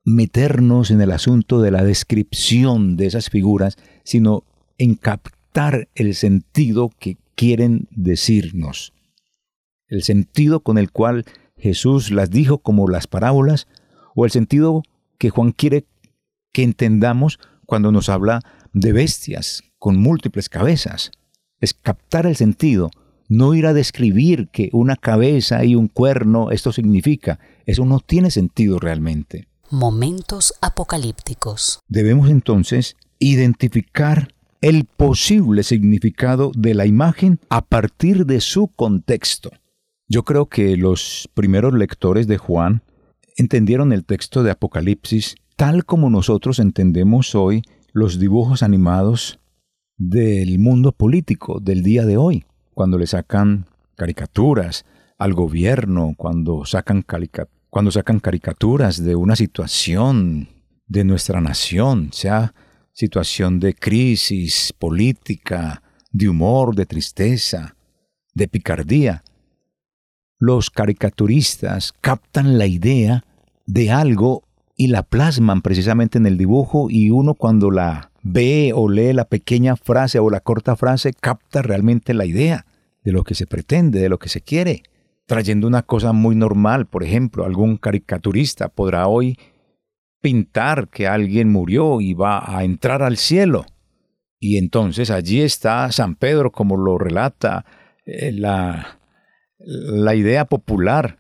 meternos 0.05 0.91
en 0.91 1.01
el 1.01 1.11
asunto 1.11 1.59
de 1.59 1.71
la 1.71 1.83
descripción 1.83 2.95
de 2.95 3.07
esas 3.07 3.29
figuras, 3.29 3.75
sino 4.05 4.45
en 4.77 4.95
captar 4.95 5.89
el 5.93 6.15
sentido 6.15 6.89
que 6.99 7.17
quieren 7.35 7.89
decirnos. 7.91 8.93
El 9.89 10.03
sentido 10.03 10.61
con 10.61 10.77
el 10.77 10.89
cual 10.89 11.25
Jesús 11.57 12.11
las 12.11 12.29
dijo 12.29 12.59
como 12.59 12.87
las 12.87 13.07
parábolas, 13.07 13.67
o 14.15 14.23
el 14.23 14.31
sentido 14.31 14.83
que 15.17 15.29
Juan 15.29 15.51
quiere 15.51 15.85
que 16.51 16.63
entendamos 16.63 17.39
cuando 17.65 17.91
nos 17.91 18.09
habla 18.09 18.41
de 18.73 18.93
bestias 18.93 19.63
con 19.77 19.97
múltiples 19.97 20.49
cabezas. 20.49 21.11
Es 21.59 21.73
captar 21.73 22.25
el 22.25 22.35
sentido, 22.35 22.89
no 23.29 23.53
ir 23.53 23.65
a 23.65 23.73
describir 23.73 24.49
que 24.51 24.69
una 24.73 24.95
cabeza 24.95 25.63
y 25.65 25.75
un 25.75 25.87
cuerno 25.87 26.51
esto 26.51 26.71
significa. 26.71 27.39
Eso 27.65 27.85
no 27.85 27.99
tiene 27.99 28.31
sentido 28.31 28.79
realmente. 28.79 29.47
Momentos 29.69 30.53
apocalípticos. 30.61 31.81
Debemos 31.87 32.29
entonces 32.29 32.95
identificar 33.19 34.33
el 34.61 34.85
posible 34.85 35.63
significado 35.63 36.51
de 36.55 36.73
la 36.73 36.85
imagen 36.85 37.39
a 37.49 37.65
partir 37.65 38.25
de 38.25 38.41
su 38.41 38.69
contexto. 38.69 39.51
Yo 40.07 40.23
creo 40.23 40.47
que 40.47 40.77
los 40.77 41.29
primeros 41.33 41.73
lectores 41.73 42.27
de 42.27 42.37
Juan 42.37 42.81
entendieron 43.37 43.93
el 43.93 44.03
texto 44.03 44.43
de 44.43 44.51
Apocalipsis 44.51 45.35
tal 45.55 45.85
como 45.85 46.09
nosotros 46.09 46.59
entendemos 46.59 47.33
hoy 47.35 47.63
los 47.93 48.19
dibujos 48.19 48.61
animados 48.61 49.39
del 49.97 50.59
mundo 50.59 50.91
político 50.91 51.59
del 51.59 51.81
día 51.81 52.05
de 52.05 52.17
hoy, 52.17 52.45
cuando 52.73 52.97
le 52.97 53.07
sacan 53.07 53.65
caricaturas 53.95 54.85
al 55.17 55.33
gobierno 55.33 56.13
cuando 56.15 56.65
sacan, 56.65 57.03
cuando 57.69 57.91
sacan 57.91 58.19
caricaturas 58.19 59.03
de 59.03 59.15
una 59.15 59.35
situación 59.35 60.49
de 60.85 61.03
nuestra 61.03 61.41
nación, 61.41 62.09
sea 62.13 62.53
situación 62.93 63.59
de 63.59 63.73
crisis 63.73 64.73
política, 64.77 65.81
de 66.11 66.29
humor, 66.29 66.75
de 66.75 66.85
tristeza, 66.85 67.75
de 68.33 68.47
picardía. 68.47 69.23
Los 70.39 70.69
caricaturistas 70.69 71.93
captan 71.99 72.57
la 72.57 72.67
idea 72.67 73.23
de 73.67 73.91
algo 73.91 74.43
y 74.75 74.87
la 74.87 75.03
plasman 75.03 75.61
precisamente 75.61 76.17
en 76.17 76.25
el 76.25 76.37
dibujo 76.37 76.87
y 76.89 77.11
uno 77.11 77.35
cuando 77.35 77.69
la 77.69 78.11
ve 78.23 78.71
o 78.73 78.89
lee 78.89 79.13
la 79.13 79.25
pequeña 79.25 79.75
frase 79.75 80.19
o 80.19 80.29
la 80.29 80.39
corta 80.39 80.75
frase 80.75 81.13
capta 81.13 81.61
realmente 81.61 82.13
la 82.13 82.25
idea 82.25 82.65
de 83.03 83.11
lo 83.11 83.23
que 83.23 83.35
se 83.35 83.47
pretende, 83.47 83.99
de 83.99 84.09
lo 84.09 84.19
que 84.19 84.29
se 84.29 84.41
quiere, 84.41 84.83
trayendo 85.25 85.67
una 85.67 85.83
cosa 85.83 86.13
muy 86.13 86.35
normal. 86.35 86.87
Por 86.87 87.03
ejemplo, 87.03 87.45
algún 87.45 87.77
caricaturista 87.77 88.69
podrá 88.69 89.07
hoy 89.07 89.37
pintar 90.21 90.89
que 90.89 91.07
alguien 91.07 91.49
murió 91.49 92.01
y 92.01 92.13
va 92.13 92.57
a 92.57 92.63
entrar 92.63 93.01
al 93.01 93.17
cielo. 93.17 93.65
Y 94.39 94.57
entonces 94.57 95.09
allí 95.09 95.41
está 95.41 95.91
San 95.91 96.15
Pedro, 96.15 96.51
como 96.51 96.77
lo 96.77 96.97
relata 96.97 97.65
eh, 98.05 98.31
la, 98.31 98.99
la 99.57 100.15
idea 100.15 100.45
popular 100.45 101.17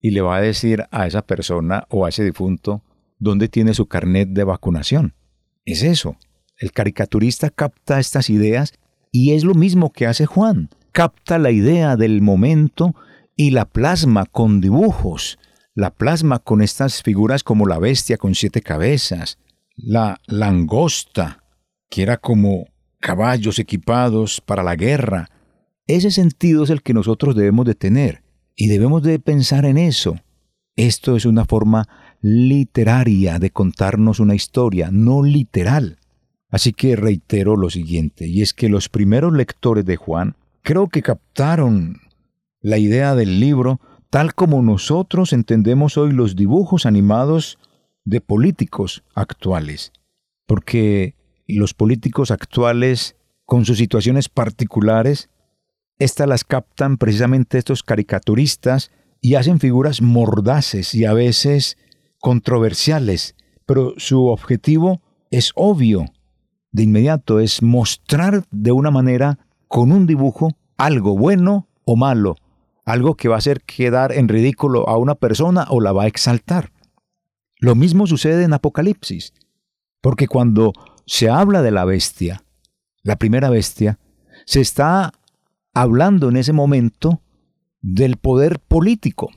y 0.00 0.10
le 0.10 0.20
va 0.20 0.36
a 0.36 0.40
decir 0.40 0.84
a 0.90 1.06
esa 1.06 1.22
persona 1.22 1.86
o 1.90 2.04
a 2.04 2.08
ese 2.08 2.24
difunto 2.24 2.82
dónde 3.18 3.48
tiene 3.48 3.74
su 3.74 3.86
carnet 3.86 4.28
de 4.30 4.44
vacunación. 4.44 5.14
Es 5.64 5.82
eso. 5.82 6.16
El 6.58 6.72
caricaturista 6.72 7.50
capta 7.50 7.98
estas 7.98 8.30
ideas 8.30 8.74
y 9.12 9.32
es 9.32 9.44
lo 9.44 9.54
mismo 9.54 9.92
que 9.92 10.06
hace 10.06 10.26
Juan. 10.26 10.70
Capta 10.92 11.38
la 11.38 11.50
idea 11.50 11.96
del 11.96 12.22
momento 12.22 12.94
y 13.34 13.50
la 13.50 13.66
plasma 13.66 14.26
con 14.26 14.60
dibujos. 14.60 15.38
La 15.74 15.90
plasma 15.90 16.38
con 16.38 16.62
estas 16.62 17.02
figuras 17.02 17.42
como 17.42 17.66
la 17.66 17.78
bestia 17.78 18.16
con 18.16 18.34
siete 18.34 18.62
cabezas, 18.62 19.38
la 19.76 20.20
langosta, 20.26 21.44
que 21.90 22.02
era 22.02 22.16
como 22.16 22.66
caballos 22.98 23.58
equipados 23.58 24.40
para 24.40 24.62
la 24.62 24.74
guerra, 24.74 25.28
ese 25.86 26.10
sentido 26.10 26.64
es 26.64 26.70
el 26.70 26.82
que 26.82 26.94
nosotros 26.94 27.36
debemos 27.36 27.66
de 27.66 27.74
tener 27.74 28.22
y 28.56 28.68
debemos 28.68 29.02
de 29.02 29.18
pensar 29.18 29.66
en 29.66 29.76
eso. 29.76 30.16
Esto 30.74 31.14
es 31.16 31.26
una 31.26 31.44
forma 31.44 31.88
literaria 32.22 33.38
de 33.38 33.50
contarnos 33.50 34.18
una 34.18 34.34
historia, 34.34 34.88
no 34.90 35.22
literal. 35.22 35.98
Así 36.50 36.72
que 36.72 36.96
reitero 36.96 37.56
lo 37.56 37.70
siguiente, 37.70 38.26
y 38.26 38.42
es 38.42 38.54
que 38.54 38.68
los 38.68 38.88
primeros 38.88 39.32
lectores 39.32 39.84
de 39.84 39.96
Juan 39.96 40.36
creo 40.62 40.88
que 40.88 41.02
captaron 41.02 42.00
la 42.60 42.78
idea 42.78 43.14
del 43.14 43.40
libro 43.40 43.80
tal 44.10 44.34
como 44.34 44.62
nosotros 44.62 45.32
entendemos 45.32 45.98
hoy 45.98 46.12
los 46.12 46.36
dibujos 46.36 46.86
animados 46.86 47.58
de 48.04 48.20
políticos 48.20 49.04
actuales. 49.14 49.92
Porque 50.46 51.14
los 51.46 51.74
políticos 51.74 52.30
actuales, 52.30 53.16
con 53.44 53.64
sus 53.64 53.78
situaciones 53.78 54.28
particulares, 54.28 55.28
estas 55.98 56.28
las 56.28 56.44
captan 56.44 56.98
precisamente 56.98 57.58
estos 57.58 57.82
caricaturistas 57.82 58.90
y 59.20 59.34
hacen 59.34 59.60
figuras 59.60 60.02
mordaces 60.02 60.94
y 60.94 61.04
a 61.04 61.12
veces 61.12 61.78
controversiales, 62.20 63.34
pero 63.64 63.94
su 63.96 64.26
objetivo 64.26 65.00
es 65.30 65.52
obvio. 65.54 66.06
De 66.70 66.82
inmediato 66.82 67.40
es 67.40 67.62
mostrar 67.62 68.44
de 68.50 68.72
una 68.72 68.90
manera, 68.90 69.38
con 69.68 69.90
un 69.90 70.06
dibujo, 70.06 70.52
algo 70.76 71.16
bueno 71.16 71.68
o 71.84 71.96
malo, 71.96 72.36
algo 72.84 73.16
que 73.16 73.28
va 73.28 73.36
a 73.36 73.38
hacer 73.38 73.62
quedar 73.62 74.12
en 74.12 74.28
ridículo 74.28 74.88
a 74.88 74.98
una 74.98 75.14
persona 75.14 75.66
o 75.70 75.80
la 75.80 75.92
va 75.92 76.04
a 76.04 76.06
exaltar. 76.06 76.70
Lo 77.58 77.74
mismo 77.74 78.06
sucede 78.06 78.44
en 78.44 78.52
Apocalipsis, 78.52 79.32
porque 80.02 80.28
cuando 80.28 80.72
se 81.06 81.30
habla 81.30 81.62
de 81.62 81.70
la 81.70 81.84
bestia, 81.84 82.44
la 83.02 83.16
primera 83.16 83.48
bestia, 83.48 83.98
se 84.44 84.60
está 84.60 85.12
hablando 85.76 86.30
en 86.30 86.38
ese 86.38 86.54
momento 86.54 87.20
del 87.82 88.16
poder 88.16 88.60
político. 88.60 89.30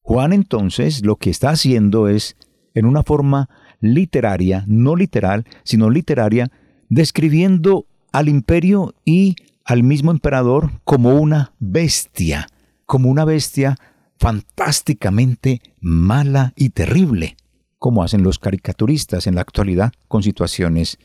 Juan 0.00 0.32
entonces 0.32 1.04
lo 1.04 1.16
que 1.16 1.28
está 1.28 1.50
haciendo 1.50 2.08
es, 2.08 2.38
en 2.72 2.86
una 2.86 3.02
forma 3.02 3.50
literaria, 3.80 4.64
no 4.66 4.96
literal, 4.96 5.44
sino 5.64 5.90
literaria, 5.90 6.50
describiendo 6.88 7.84
al 8.10 8.30
imperio 8.30 8.94
y 9.04 9.36
al 9.66 9.82
mismo 9.82 10.12
emperador 10.12 10.80
como 10.84 11.16
una 11.16 11.52
bestia, 11.58 12.46
como 12.86 13.10
una 13.10 13.26
bestia 13.26 13.76
fantásticamente 14.18 15.60
mala 15.82 16.54
y 16.56 16.70
terrible, 16.70 17.36
como 17.76 18.02
hacen 18.02 18.22
los 18.22 18.38
caricaturistas 18.38 19.26
en 19.26 19.34
la 19.34 19.42
actualidad 19.42 19.92
con 20.08 20.22
situaciones 20.22 20.96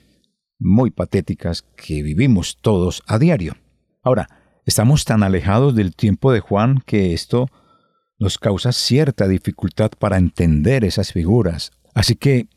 muy 0.59 0.91
patéticas 0.91 1.63
que 1.75 2.03
vivimos 2.03 2.57
todos 2.61 3.03
a 3.05 3.19
diario. 3.19 3.57
Ahora, 4.01 4.29
Estamos 4.65 5.05
tan 5.05 5.23
alejados 5.23 5.75
del 5.75 5.95
tiempo 5.95 6.31
de 6.31 6.39
Juan 6.39 6.81
que 6.85 7.13
esto 7.13 7.49
nos 8.19 8.37
causa 8.37 8.71
cierta 8.71 9.27
dificultad 9.27 9.91
para 9.97 10.17
entender 10.17 10.85
esas 10.85 11.11
figuras. 11.11 11.71
Así 11.95 12.15
que, 12.15 12.47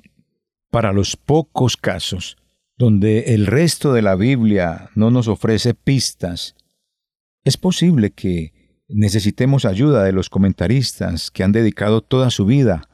para 0.71 0.93
los 0.93 1.17
pocos 1.17 1.77
casos 1.77 2.37
donde 2.77 3.35
el 3.35 3.47
resto 3.47 3.93
de 3.93 4.03
la 4.03 4.17
Biblia 4.17 4.91
no 4.95 5.11
nos 5.11 5.29
ofrece 5.29 5.73
pistas, 5.75 6.55
es 7.45 7.57
posible 7.57 8.11
que 8.11 8.53
necesitemos 8.89 9.65
ayuda 9.65 10.05
de 10.05 10.13
los 10.13 10.29
comentaristas 10.29 11.31
que 11.31 11.43
han 11.43 11.53
dedicado 11.53 12.03
toda 12.03 12.31
su 12.31 12.45
vida 12.45 12.89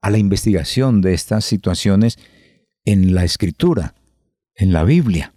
a 0.00 0.10
la 0.10 0.18
investigación 0.18 1.00
de 1.00 1.14
estas 1.14 1.44
situaciones 1.44 2.18
en 2.84 3.14
la 3.14 3.24
Escritura, 3.24 3.94
en 4.54 4.72
la 4.72 4.84
Biblia. 4.84 5.34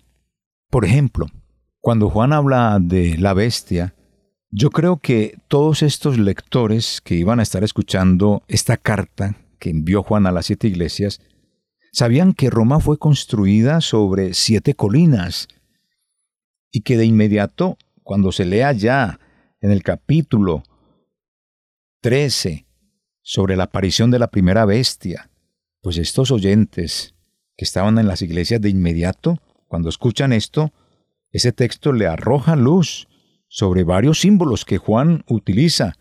Por 0.69 0.85
ejemplo, 0.85 1.27
cuando 1.87 2.09
Juan 2.09 2.33
habla 2.33 2.79
de 2.81 3.17
la 3.17 3.33
bestia, 3.33 3.95
yo 4.51 4.71
creo 4.71 4.97
que 4.97 5.37
todos 5.47 5.83
estos 5.83 6.17
lectores 6.17 6.99
que 6.99 7.15
iban 7.15 7.39
a 7.39 7.43
estar 7.43 7.63
escuchando 7.63 8.43
esta 8.49 8.75
carta 8.75 9.37
que 9.57 9.69
envió 9.69 10.03
Juan 10.03 10.27
a 10.27 10.33
las 10.33 10.47
siete 10.47 10.67
iglesias, 10.67 11.21
sabían 11.93 12.33
que 12.33 12.49
Roma 12.49 12.81
fue 12.81 12.97
construida 12.97 13.79
sobre 13.79 14.33
siete 14.33 14.73
colinas 14.73 15.47
y 16.73 16.81
que 16.81 16.97
de 16.97 17.05
inmediato, 17.05 17.77
cuando 18.03 18.33
se 18.33 18.43
lea 18.43 18.73
ya 18.73 19.21
en 19.61 19.71
el 19.71 19.81
capítulo 19.81 20.63
13 22.01 22.67
sobre 23.21 23.55
la 23.55 23.63
aparición 23.63 24.11
de 24.11 24.19
la 24.19 24.27
primera 24.27 24.65
bestia, 24.65 25.29
pues 25.81 25.97
estos 25.97 26.31
oyentes 26.31 27.15
que 27.55 27.63
estaban 27.63 27.97
en 27.97 28.07
las 28.07 28.21
iglesias 28.21 28.59
de 28.59 28.67
inmediato, 28.67 29.39
cuando 29.69 29.87
escuchan 29.87 30.33
esto, 30.33 30.73
ese 31.31 31.51
texto 31.51 31.93
le 31.93 32.07
arroja 32.07 32.55
luz 32.55 33.07
sobre 33.47 33.83
varios 33.83 34.19
símbolos 34.19 34.65
que 34.65 34.77
Juan 34.77 35.23
utiliza, 35.27 35.93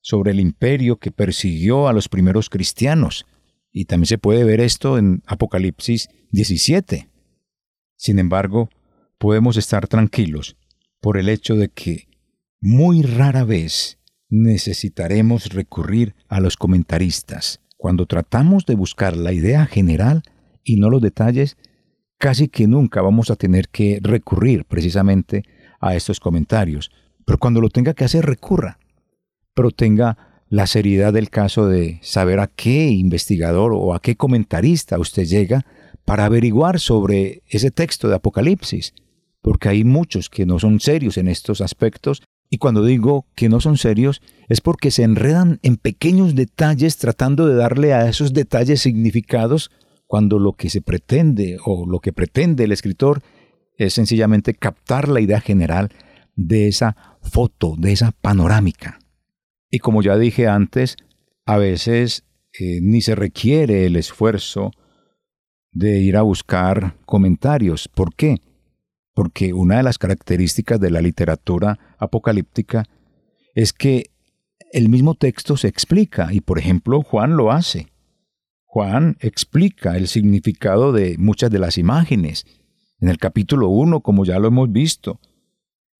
sobre 0.00 0.32
el 0.32 0.40
imperio 0.40 0.98
que 0.98 1.10
persiguió 1.10 1.88
a 1.88 1.92
los 1.92 2.08
primeros 2.08 2.48
cristianos. 2.48 3.26
Y 3.70 3.84
también 3.84 4.06
se 4.06 4.18
puede 4.18 4.44
ver 4.44 4.60
esto 4.60 4.98
en 4.98 5.22
Apocalipsis 5.26 6.08
17. 6.30 7.10
Sin 7.96 8.18
embargo, 8.18 8.70
podemos 9.18 9.56
estar 9.56 9.88
tranquilos 9.88 10.56
por 11.00 11.18
el 11.18 11.28
hecho 11.28 11.56
de 11.56 11.68
que 11.68 12.08
muy 12.60 13.02
rara 13.02 13.44
vez 13.44 13.98
necesitaremos 14.28 15.50
recurrir 15.50 16.14
a 16.28 16.40
los 16.40 16.56
comentaristas. 16.56 17.60
Cuando 17.76 18.06
tratamos 18.06 18.66
de 18.66 18.74
buscar 18.74 19.16
la 19.16 19.32
idea 19.32 19.66
general 19.66 20.22
y 20.64 20.76
no 20.76 20.90
los 20.90 21.00
detalles, 21.00 21.56
casi 22.18 22.48
que 22.48 22.66
nunca 22.66 23.00
vamos 23.00 23.30
a 23.30 23.36
tener 23.36 23.68
que 23.68 24.00
recurrir 24.02 24.64
precisamente 24.64 25.44
a 25.80 25.94
estos 25.94 26.20
comentarios. 26.20 26.90
Pero 27.24 27.38
cuando 27.38 27.60
lo 27.60 27.70
tenga 27.70 27.94
que 27.94 28.04
hacer, 28.04 28.26
recurra. 28.26 28.78
Pero 29.54 29.70
tenga 29.70 30.42
la 30.48 30.66
seriedad 30.66 31.12
del 31.12 31.30
caso 31.30 31.66
de 31.66 32.00
saber 32.02 32.40
a 32.40 32.48
qué 32.48 32.88
investigador 32.88 33.72
o 33.74 33.94
a 33.94 34.00
qué 34.00 34.16
comentarista 34.16 34.98
usted 34.98 35.24
llega 35.24 35.64
para 36.04 36.24
averiguar 36.24 36.80
sobre 36.80 37.42
ese 37.46 37.70
texto 37.70 38.08
de 38.08 38.16
Apocalipsis. 38.16 38.94
Porque 39.40 39.68
hay 39.68 39.84
muchos 39.84 40.28
que 40.28 40.46
no 40.46 40.58
son 40.58 40.80
serios 40.80 41.16
en 41.18 41.28
estos 41.28 41.60
aspectos 41.60 42.22
y 42.50 42.58
cuando 42.58 42.82
digo 42.82 43.26
que 43.34 43.48
no 43.48 43.60
son 43.60 43.76
serios 43.76 44.22
es 44.48 44.60
porque 44.60 44.90
se 44.90 45.02
enredan 45.02 45.60
en 45.62 45.76
pequeños 45.76 46.34
detalles 46.34 46.96
tratando 46.96 47.46
de 47.46 47.54
darle 47.54 47.92
a 47.92 48.08
esos 48.08 48.32
detalles 48.32 48.80
significados 48.80 49.70
cuando 50.08 50.38
lo 50.38 50.54
que 50.54 50.70
se 50.70 50.80
pretende 50.80 51.58
o 51.64 51.86
lo 51.86 52.00
que 52.00 52.12
pretende 52.12 52.64
el 52.64 52.72
escritor 52.72 53.22
es 53.76 53.92
sencillamente 53.92 54.54
captar 54.54 55.08
la 55.08 55.20
idea 55.20 55.40
general 55.40 55.90
de 56.34 56.66
esa 56.66 57.18
foto, 57.22 57.76
de 57.78 57.92
esa 57.92 58.10
panorámica. 58.10 58.98
Y 59.70 59.78
como 59.78 60.02
ya 60.02 60.16
dije 60.16 60.48
antes, 60.48 60.96
a 61.44 61.58
veces 61.58 62.24
eh, 62.58 62.80
ni 62.80 63.02
se 63.02 63.14
requiere 63.14 63.84
el 63.84 63.96
esfuerzo 63.96 64.70
de 65.72 65.98
ir 65.98 66.16
a 66.16 66.22
buscar 66.22 66.96
comentarios. 67.04 67.86
¿Por 67.86 68.14
qué? 68.14 68.36
Porque 69.12 69.52
una 69.52 69.76
de 69.76 69.82
las 69.82 69.98
características 69.98 70.80
de 70.80 70.90
la 70.90 71.02
literatura 71.02 71.78
apocalíptica 71.98 72.84
es 73.54 73.74
que 73.74 74.10
el 74.72 74.88
mismo 74.88 75.14
texto 75.14 75.56
se 75.56 75.68
explica 75.68 76.32
y 76.32 76.40
por 76.40 76.58
ejemplo 76.58 77.02
Juan 77.02 77.36
lo 77.36 77.52
hace. 77.52 77.88
Juan 78.70 79.16
explica 79.20 79.96
el 79.96 80.08
significado 80.08 80.92
de 80.92 81.16
muchas 81.18 81.50
de 81.50 81.58
las 81.58 81.78
imágenes. 81.78 82.44
En 83.00 83.08
el 83.08 83.16
capítulo 83.16 83.68
1, 83.68 84.00
como 84.00 84.26
ya 84.26 84.38
lo 84.38 84.48
hemos 84.48 84.70
visto, 84.70 85.20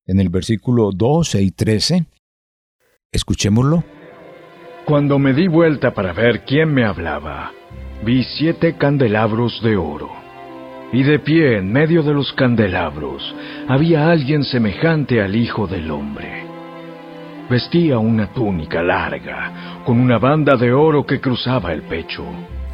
en 0.07 0.21
el 0.21 0.29
versículo 0.29 0.91
12 0.93 1.41
y 1.41 1.51
13, 1.51 2.05
escuchémoslo. 3.11 3.85
Cuando 4.85 5.19
me 5.19 5.33
di 5.33 5.49
vuelta 5.49 5.95
para 5.95 6.13
ver 6.13 6.45
quién 6.45 6.75
me 6.75 6.85
hablaba, 6.85 7.53
vi 8.05 8.23
siete 8.23 8.77
candelabros 8.77 9.63
de 9.63 9.77
oro. 9.79 10.11
Y 10.93 11.05
de 11.05 11.21
pie 11.21 11.57
en 11.57 11.73
medio 11.73 12.03
de 12.03 12.13
los 12.13 12.35
candelabros 12.35 13.23
había 13.67 14.11
alguien 14.11 14.45
semejante 14.45 15.23
al 15.23 15.35
Hijo 15.35 15.67
del 15.67 15.91
Hombre. 15.91 16.45
Vestía 17.49 17.99
una 17.99 18.31
túnica 18.35 18.83
larga, 18.83 19.83
con 19.87 19.99
una 19.99 20.19
banda 20.19 20.57
de 20.57 20.71
oro 20.71 21.07
que 21.07 21.19
cruzaba 21.19 21.73
el 21.73 21.83
pecho. 21.85 22.25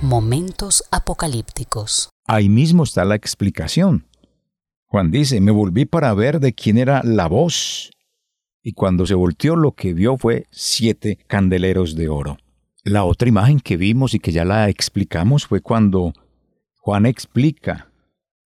Momentos 0.04 0.84
apocalípticos. 0.90 2.10
Ahí 2.26 2.50
mismo 2.50 2.84
está 2.84 3.06
la 3.06 3.14
explicación. 3.14 4.06
Juan 4.84 5.10
dice, 5.10 5.40
me 5.40 5.50
volví 5.50 5.86
para 5.86 6.12
ver 6.12 6.40
de 6.40 6.52
quién 6.52 6.76
era 6.76 7.00
la 7.02 7.26
voz. 7.26 7.90
Y 8.62 8.74
cuando 8.74 9.06
se 9.06 9.14
volteó 9.14 9.56
lo 9.56 9.72
que 9.72 9.94
vio 9.94 10.18
fue 10.18 10.44
siete 10.50 11.16
candeleros 11.26 11.96
de 11.96 12.10
oro. 12.10 12.36
La 12.82 13.04
otra 13.04 13.30
imagen 13.30 13.60
que 13.60 13.78
vimos 13.78 14.12
y 14.12 14.18
que 14.18 14.30
ya 14.30 14.44
la 14.44 14.68
explicamos 14.68 15.46
fue 15.46 15.62
cuando 15.62 16.12
Juan 16.80 17.06
explica 17.06 17.90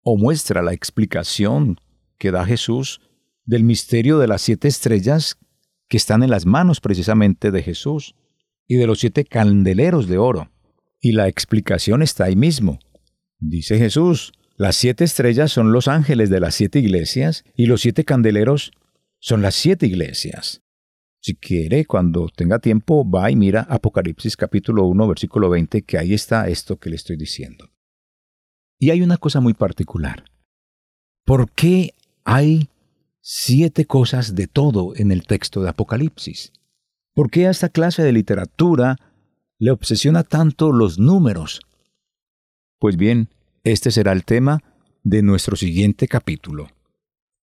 o 0.03 0.17
muestra 0.17 0.63
la 0.63 0.73
explicación 0.73 1.79
que 2.17 2.31
da 2.31 2.47
Jesús 2.47 3.03
del 3.45 3.65
misterio 3.65 4.19
de 4.19 4.29
las 4.29 4.41
siete 4.41 4.67
estrellas 4.67 5.37
que 5.89 5.99
están 5.99 6.23
en 6.23 6.31
las 6.31 6.47
manos 6.47 6.81
precisamente 6.81 7.51
de 7.51 7.63
Jesús 7.63 8.15
y 8.67 8.77
de 8.77 8.87
los 8.87 9.01
siete 9.01 9.27
candeleros 9.27 10.09
de 10.09 10.17
oro. 10.17 10.49
Y 11.05 11.13
la 11.13 11.29
explicación 11.29 12.01
está 12.01 12.25
ahí 12.25 12.35
mismo. 12.35 12.79
Dice 13.39 13.77
Jesús, 13.77 14.33
las 14.57 14.75
siete 14.75 15.05
estrellas 15.05 15.53
son 15.53 15.71
los 15.71 15.87
ángeles 15.87 16.31
de 16.31 16.41
las 16.41 16.55
siete 16.55 16.79
iglesias 16.79 17.45
y 17.55 17.67
los 17.67 17.83
siete 17.83 18.07
candeleros 18.07 18.73
son 19.21 19.43
las 19.43 19.55
siete 19.55 19.85
iglesias. 19.85 20.63
Si 21.21 21.35
quiere, 21.35 21.85
cuando 21.85 22.31
tenga 22.35 22.59
tiempo, 22.59 23.07
va 23.07 23.31
y 23.31 23.37
mira 23.37 23.67
Apocalipsis 23.69 24.35
capítulo 24.35 24.87
1, 24.87 25.07
versículo 25.07 25.51
20, 25.51 25.83
que 25.83 25.99
ahí 25.99 26.15
está 26.15 26.49
esto 26.49 26.79
que 26.79 26.89
le 26.89 26.97
estoy 26.97 27.19
diciendo. 27.19 27.71
Y 28.79 28.89
hay 28.89 29.03
una 29.03 29.19
cosa 29.19 29.41
muy 29.41 29.53
particular. 29.53 30.25
¿Por 31.27 31.51
qué 31.51 31.93
hay 32.25 32.71
siete 33.21 33.85
cosas 33.85 34.35
de 34.35 34.47
todo 34.47 34.97
en 34.97 35.13
el 35.13 35.27
texto 35.27 35.63
de 35.63 35.69
Apocalipsis? 35.69 36.55
¿Por 37.13 37.31
qué 37.31 37.47
a 37.47 37.51
esta 37.51 37.69
clase 37.69 38.03
de 38.03 38.13
literatura 38.13 38.97
le 39.59 39.71
obsesiona 39.71 40.23
tanto 40.23 40.73
los 40.73 40.99
números? 40.99 41.61
Pues 42.79 42.97
bien, 42.97 43.29
este 43.63 43.91
será 43.91 44.13
el 44.13 44.25
tema 44.25 44.63
de 45.03 45.23
nuestro 45.23 45.57
siguiente 45.57 46.09
capítulo. 46.09 46.69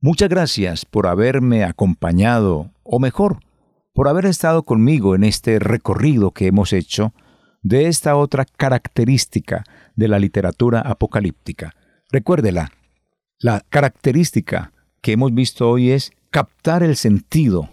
Muchas 0.01 0.29
gracias 0.29 0.85
por 0.85 1.07
haberme 1.07 1.63
acompañado, 1.63 2.71
o 2.83 2.99
mejor, 2.99 3.39
por 3.93 4.07
haber 4.07 4.25
estado 4.25 4.63
conmigo 4.63 5.15
en 5.15 5.23
este 5.23 5.59
recorrido 5.59 6.31
que 6.31 6.47
hemos 6.47 6.73
hecho 6.73 7.13
de 7.61 7.87
esta 7.87 8.15
otra 8.15 8.45
característica 8.45 9.63
de 9.95 10.07
la 10.07 10.19
literatura 10.19 10.79
apocalíptica. 10.79 11.75
Recuérdela, 12.11 12.71
la 13.39 13.61
característica 13.69 14.71
que 15.01 15.13
hemos 15.13 15.33
visto 15.33 15.69
hoy 15.69 15.91
es 15.91 16.11
captar 16.31 16.83
el 16.83 16.95
sentido 16.95 17.69